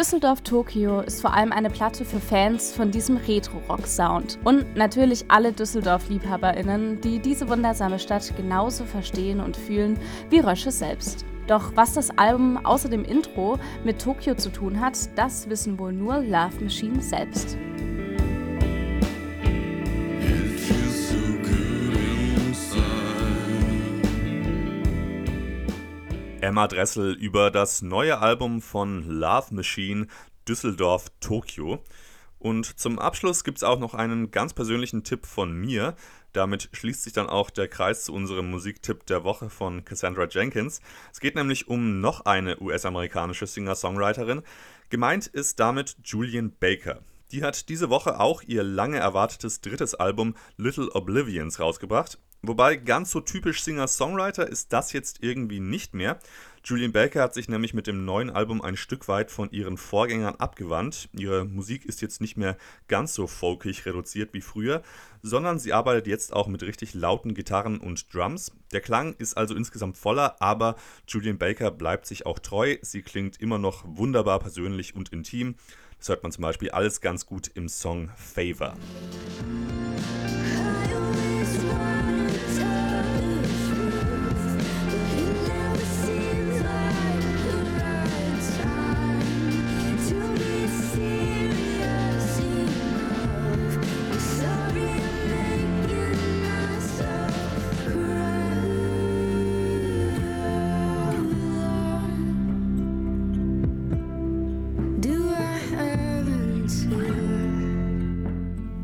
Düsseldorf 0.00 0.40
Tokio 0.40 1.02
ist 1.02 1.20
vor 1.20 1.34
allem 1.34 1.52
eine 1.52 1.68
Platte 1.68 2.06
für 2.06 2.20
Fans 2.20 2.72
von 2.72 2.90
diesem 2.90 3.18
Retro-Rock-Sound 3.18 4.38
und 4.44 4.74
natürlich 4.74 5.26
alle 5.28 5.52
Düsseldorf-LiebhaberInnen, 5.52 7.02
die 7.02 7.18
diese 7.18 7.50
wundersame 7.50 7.98
Stadt 7.98 8.34
genauso 8.34 8.86
verstehen 8.86 9.40
und 9.40 9.58
fühlen 9.58 9.98
wie 10.30 10.38
Rösche 10.38 10.70
selbst. 10.70 11.26
Doch 11.48 11.72
was 11.74 11.92
das 11.92 12.16
Album 12.16 12.64
außer 12.64 12.88
dem 12.88 13.04
Intro 13.04 13.58
mit 13.84 14.00
Tokio 14.00 14.34
zu 14.36 14.48
tun 14.48 14.80
hat, 14.80 14.96
das 15.16 15.50
wissen 15.50 15.78
wohl 15.78 15.92
nur 15.92 16.22
Love 16.22 16.64
Machine 16.64 17.02
selbst. 17.02 17.58
Emma 26.42 26.66
Dressel 26.68 27.12
über 27.12 27.50
das 27.50 27.82
neue 27.82 28.18
Album 28.18 28.62
von 28.62 29.06
Love 29.06 29.54
Machine 29.54 30.06
Düsseldorf 30.48 31.06
Tokio. 31.20 31.82
Und 32.38 32.78
zum 32.80 32.98
Abschluss 32.98 33.44
gibt 33.44 33.58
es 33.58 33.64
auch 33.64 33.78
noch 33.78 33.92
einen 33.92 34.30
ganz 34.30 34.54
persönlichen 34.54 35.04
Tipp 35.04 35.26
von 35.26 35.52
mir. 35.52 35.94
Damit 36.32 36.70
schließt 36.72 37.02
sich 37.02 37.12
dann 37.12 37.28
auch 37.28 37.50
der 37.50 37.68
Kreis 37.68 38.04
zu 38.04 38.14
unserem 38.14 38.50
Musiktipp 38.50 39.04
der 39.04 39.24
Woche 39.24 39.50
von 39.50 39.84
Cassandra 39.84 40.26
Jenkins. 40.30 40.80
Es 41.12 41.20
geht 41.20 41.34
nämlich 41.34 41.68
um 41.68 42.00
noch 42.00 42.24
eine 42.24 42.58
US-amerikanische 42.60 43.46
Singer-Songwriterin. 43.46 44.42
Gemeint 44.88 45.26
ist 45.26 45.60
damit 45.60 45.96
Julian 46.04 46.52
Baker. 46.58 47.00
Die 47.32 47.44
hat 47.44 47.68
diese 47.68 47.90
Woche 47.90 48.18
auch 48.18 48.42
ihr 48.42 48.62
lange 48.62 48.96
erwartetes 48.96 49.60
drittes 49.60 49.94
Album 49.94 50.34
Little 50.56 50.90
Oblivions 50.94 51.60
rausgebracht 51.60 52.18
Wobei 52.42 52.76
ganz 52.76 53.10
so 53.10 53.20
typisch 53.20 53.62
Singer-Songwriter 53.62 54.48
ist 54.48 54.72
das 54.72 54.92
jetzt 54.92 55.22
irgendwie 55.22 55.60
nicht 55.60 55.92
mehr. 55.92 56.18
Julian 56.64 56.92
Baker 56.92 57.22
hat 57.22 57.34
sich 57.34 57.48
nämlich 57.48 57.74
mit 57.74 57.86
dem 57.86 58.04
neuen 58.04 58.30
Album 58.30 58.62
ein 58.62 58.76
Stück 58.76 59.08
weit 59.08 59.30
von 59.30 59.50
ihren 59.50 59.76
Vorgängern 59.76 60.36
abgewandt. 60.36 61.08
Ihre 61.12 61.44
Musik 61.44 61.84
ist 61.84 62.00
jetzt 62.00 62.20
nicht 62.20 62.36
mehr 62.36 62.56
ganz 62.88 63.14
so 63.14 63.26
folkig 63.26 63.84
reduziert 63.86 64.32
wie 64.32 64.40
früher, 64.40 64.82
sondern 65.22 65.58
sie 65.58 65.72
arbeitet 65.72 66.06
jetzt 66.06 66.32
auch 66.32 66.48
mit 66.48 66.62
richtig 66.62 66.94
lauten 66.94 67.34
Gitarren 67.34 67.78
und 67.78 68.12
Drums. 68.14 68.52
Der 68.72 68.80
Klang 68.80 69.14
ist 69.14 69.36
also 69.36 69.54
insgesamt 69.54 69.96
voller, 69.96 70.40
aber 70.40 70.76
Julian 71.08 71.38
Baker 71.38 71.70
bleibt 71.70 72.06
sich 72.06 72.26
auch 72.26 72.38
treu. 72.38 72.76
Sie 72.82 73.02
klingt 73.02 73.40
immer 73.40 73.58
noch 73.58 73.84
wunderbar 73.86 74.38
persönlich 74.38 74.94
und 74.94 75.10
intim. 75.10 75.56
Das 75.98 76.08
hört 76.08 76.22
man 76.22 76.32
zum 76.32 76.42
Beispiel 76.42 76.70
alles 76.70 77.02
ganz 77.02 77.26
gut 77.26 77.50
im 77.54 77.68
Song 77.68 78.10
Favor. 78.16 78.74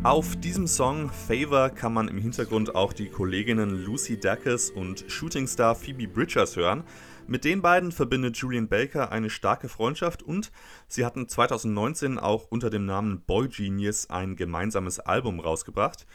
Auf 0.07 0.37
diesem 0.37 0.69
Song 0.69 1.11
Favor 1.11 1.69
kann 1.69 1.93
man 1.93 2.07
im 2.07 2.19
Hintergrund 2.19 2.77
auch 2.77 2.93
die 2.93 3.09
Kolleginnen 3.09 3.71
Lucy 3.85 4.21
Dacus 4.21 4.71
und 4.71 5.05
Shootingstar 5.09 5.75
Phoebe 5.75 6.07
Bridgers 6.07 6.55
hören. 6.55 6.85
Mit 7.27 7.45
den 7.45 7.61
beiden 7.61 7.91
verbindet 7.91 8.37
Julian 8.37 8.69
Baker 8.69 9.11
eine 9.11 9.31
starke 9.31 9.69
Freundschaft 9.69 10.23
und 10.23 10.53
sie 10.87 11.05
hatten 11.05 11.29
2019 11.29 12.21
auch 12.21 12.47
unter 12.51 12.71
dem 12.71 12.87
Namen 12.87 13.23
Boy 13.23 13.49
Genius 13.49 14.09
ein 14.09 14.37
gemeinsames 14.37 15.01
Album 15.01 15.41
rausgebracht. 15.41 16.07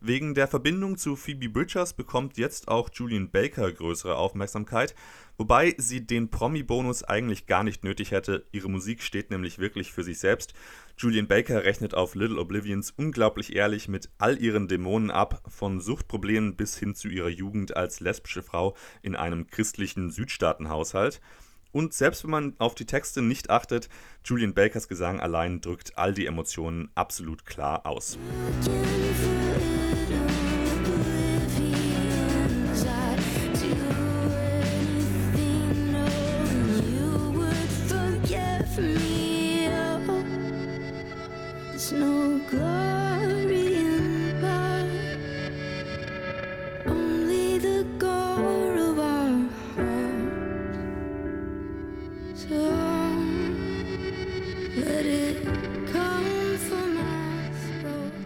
Wegen 0.00 0.34
der 0.34 0.46
Verbindung 0.46 0.96
zu 0.96 1.16
Phoebe 1.16 1.48
Bridgers 1.48 1.92
bekommt 1.92 2.38
jetzt 2.38 2.68
auch 2.68 2.88
Julian 2.92 3.32
Baker 3.32 3.72
größere 3.72 4.14
Aufmerksamkeit, 4.14 4.94
wobei 5.40 5.74
sie 5.78 6.06
den 6.06 6.30
Promi-Bonus 6.30 7.02
eigentlich 7.02 7.46
gar 7.46 7.64
nicht 7.64 7.82
nötig 7.82 8.10
hätte. 8.10 8.44
Ihre 8.52 8.68
Musik 8.68 9.02
steht 9.02 9.30
nämlich 9.30 9.58
wirklich 9.58 9.90
für 9.90 10.04
sich 10.04 10.18
selbst. 10.18 10.52
Julian 10.98 11.28
Baker 11.28 11.64
rechnet 11.64 11.94
auf 11.94 12.14
Little 12.14 12.38
Oblivions 12.38 12.92
unglaublich 12.94 13.56
ehrlich 13.56 13.88
mit 13.88 14.10
all 14.18 14.36
ihren 14.36 14.68
Dämonen 14.68 15.10
ab, 15.10 15.42
von 15.48 15.80
Suchtproblemen 15.80 16.56
bis 16.56 16.76
hin 16.76 16.94
zu 16.94 17.08
ihrer 17.08 17.30
Jugend 17.30 17.74
als 17.74 18.00
lesbische 18.00 18.42
Frau 18.42 18.76
in 19.00 19.16
einem 19.16 19.46
christlichen 19.46 20.10
Südstaatenhaushalt. 20.10 21.22
Und 21.72 21.94
selbst 21.94 22.22
wenn 22.24 22.30
man 22.32 22.54
auf 22.58 22.74
die 22.74 22.84
Texte 22.84 23.22
nicht 23.22 23.48
achtet, 23.48 23.88
Julian 24.26 24.52
Bakers 24.52 24.88
Gesang 24.88 25.20
allein 25.20 25.62
drückt 25.62 25.96
all 25.96 26.12
die 26.12 26.26
Emotionen 26.26 26.90
absolut 26.94 27.46
klar 27.46 27.86
aus. 27.86 28.18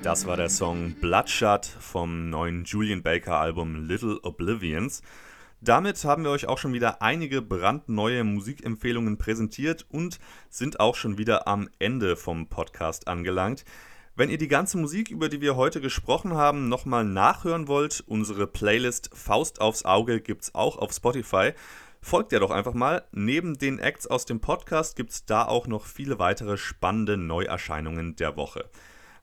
Das 0.03 0.27
war 0.27 0.37
der 0.37 0.51
Song 0.51 0.93
Bloodshot 1.01 1.65
vom 1.65 2.29
neuen 2.29 2.65
Julian 2.65 3.03
Baker 3.03 3.39
Album 3.41 3.87
Little 3.87 4.21
Oblivions. 4.23 5.01
Damit 5.63 6.05
haben 6.05 6.25
wir 6.25 6.31
euch 6.31 6.47
auch 6.47 6.59
schon 6.59 6.75
wieder 6.75 7.01
einige 7.01 7.41
brandneue 7.41 8.23
Musikempfehlungen 8.23 9.17
präsentiert 9.17 9.87
und 9.89 10.21
sind 10.51 10.79
auch 10.79 10.95
schon 10.95 11.17
wieder 11.17 11.49
am 11.49 11.71
Ende 11.79 12.17
vom 12.17 12.49
Podcast 12.49 13.09
angelangt. 13.09 13.65
Wenn 14.15 14.29
ihr 14.29 14.39
die 14.39 14.47
ganze 14.47 14.79
Musik, 14.79 15.11
über 15.11 15.29
die 15.29 15.41
wir 15.41 15.57
heute 15.57 15.81
gesprochen 15.81 16.35
haben, 16.35 16.69
nochmal 16.69 17.05
nachhören 17.05 17.67
wollt, 17.67 18.05
unsere 18.07 18.47
Playlist 18.47 19.11
Faust 19.13 19.61
aufs 19.61 19.85
Auge 19.85 20.21
gibt 20.21 20.43
es 20.43 20.55
auch 20.55 20.77
auf 20.77 20.93
Spotify. 20.93 21.53
Folgt 22.05 22.33
ihr 22.33 22.41
doch 22.41 22.51
einfach 22.51 22.75
mal. 22.75 23.03
Neben 23.13 23.57
den 23.57 23.79
Acts 23.79 24.07
aus 24.07 24.27
dem 24.27 24.39
Podcast 24.39 24.95
gibt 24.95 25.13
es 25.13 25.25
da 25.25 25.47
auch 25.47 25.67
noch 25.67 25.87
viele 25.87 26.19
weitere 26.19 26.59
spannende 26.59 27.17
Neuerscheinungen 27.17 28.15
der 28.17 28.37
Woche. 28.37 28.69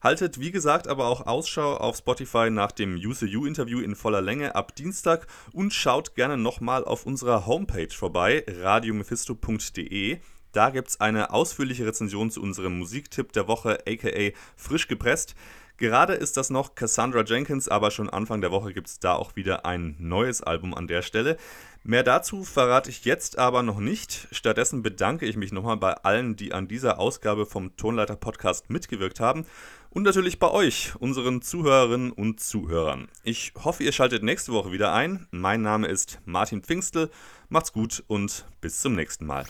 Haltet 0.02 0.40
wie 0.40 0.50
gesagt 0.50 0.88
aber 0.88 1.06
auch 1.06 1.24
Ausschau 1.28 1.76
auf 1.76 1.98
Spotify 1.98 2.50
nach 2.50 2.72
dem 2.72 2.96
UCU-Interview 2.96 3.78
in 3.78 3.94
voller 3.94 4.20
Länge 4.20 4.56
ab 4.56 4.74
Dienstag 4.74 5.28
und 5.52 5.72
schaut 5.72 6.16
gerne 6.16 6.36
nochmal 6.36 6.84
auf 6.84 7.06
unserer 7.06 7.46
Homepage 7.46 7.94
vorbei, 7.94 8.44
radiomephisto.de. 8.48 10.18
Da 10.52 10.70
gibt 10.70 10.88
es 10.88 11.00
eine 11.00 11.32
ausführliche 11.32 11.86
Rezension 11.86 12.30
zu 12.30 12.42
unserem 12.42 12.78
Musiktipp 12.78 13.32
der 13.32 13.48
Woche, 13.48 13.78
aka 13.88 14.36
frisch 14.56 14.86
gepresst. 14.86 15.34
Gerade 15.78 16.12
ist 16.12 16.36
das 16.36 16.50
noch 16.50 16.74
Cassandra 16.74 17.24
Jenkins, 17.24 17.68
aber 17.68 17.90
schon 17.90 18.08
Anfang 18.08 18.40
der 18.40 18.52
Woche 18.52 18.72
gibt 18.72 18.86
es 18.86 19.00
da 19.00 19.14
auch 19.14 19.34
wieder 19.34 19.66
ein 19.66 19.96
neues 19.98 20.42
Album 20.42 20.74
an 20.74 20.86
der 20.86 21.02
Stelle. 21.02 21.38
Mehr 21.82 22.04
dazu 22.04 22.44
verrate 22.44 22.90
ich 22.90 23.04
jetzt 23.04 23.38
aber 23.38 23.62
noch 23.62 23.80
nicht. 23.80 24.28
Stattdessen 24.30 24.82
bedanke 24.82 25.26
ich 25.26 25.36
mich 25.36 25.50
nochmal 25.50 25.78
bei 25.78 25.94
allen, 25.94 26.36
die 26.36 26.52
an 26.52 26.68
dieser 26.68 27.00
Ausgabe 27.00 27.46
vom 27.46 27.76
Tonleiter 27.76 28.14
Podcast 28.14 28.70
mitgewirkt 28.70 29.18
haben 29.18 29.46
und 29.92 30.04
natürlich 30.04 30.38
bei 30.38 30.50
euch, 30.50 30.94
unseren 30.98 31.42
Zuhörerinnen 31.42 32.12
und 32.12 32.40
Zuhörern. 32.40 33.08
Ich 33.22 33.52
hoffe, 33.62 33.84
ihr 33.84 33.92
schaltet 33.92 34.22
nächste 34.22 34.52
Woche 34.52 34.72
wieder 34.72 34.92
ein. 34.92 35.26
Mein 35.30 35.62
Name 35.62 35.86
ist 35.86 36.18
Martin 36.24 36.62
Pfingstel. 36.62 37.10
Macht's 37.48 37.72
gut 37.72 38.02
und 38.06 38.46
bis 38.60 38.80
zum 38.80 38.94
nächsten 38.94 39.26
Mal. 39.26 39.44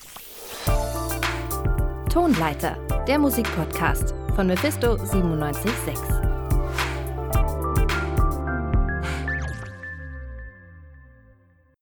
Tonleiter, 2.13 2.77
der 3.07 3.19
Musikpodcast 3.19 4.15
von 4.35 4.47
Mephisto 4.49 4.97
976. 4.97 6.22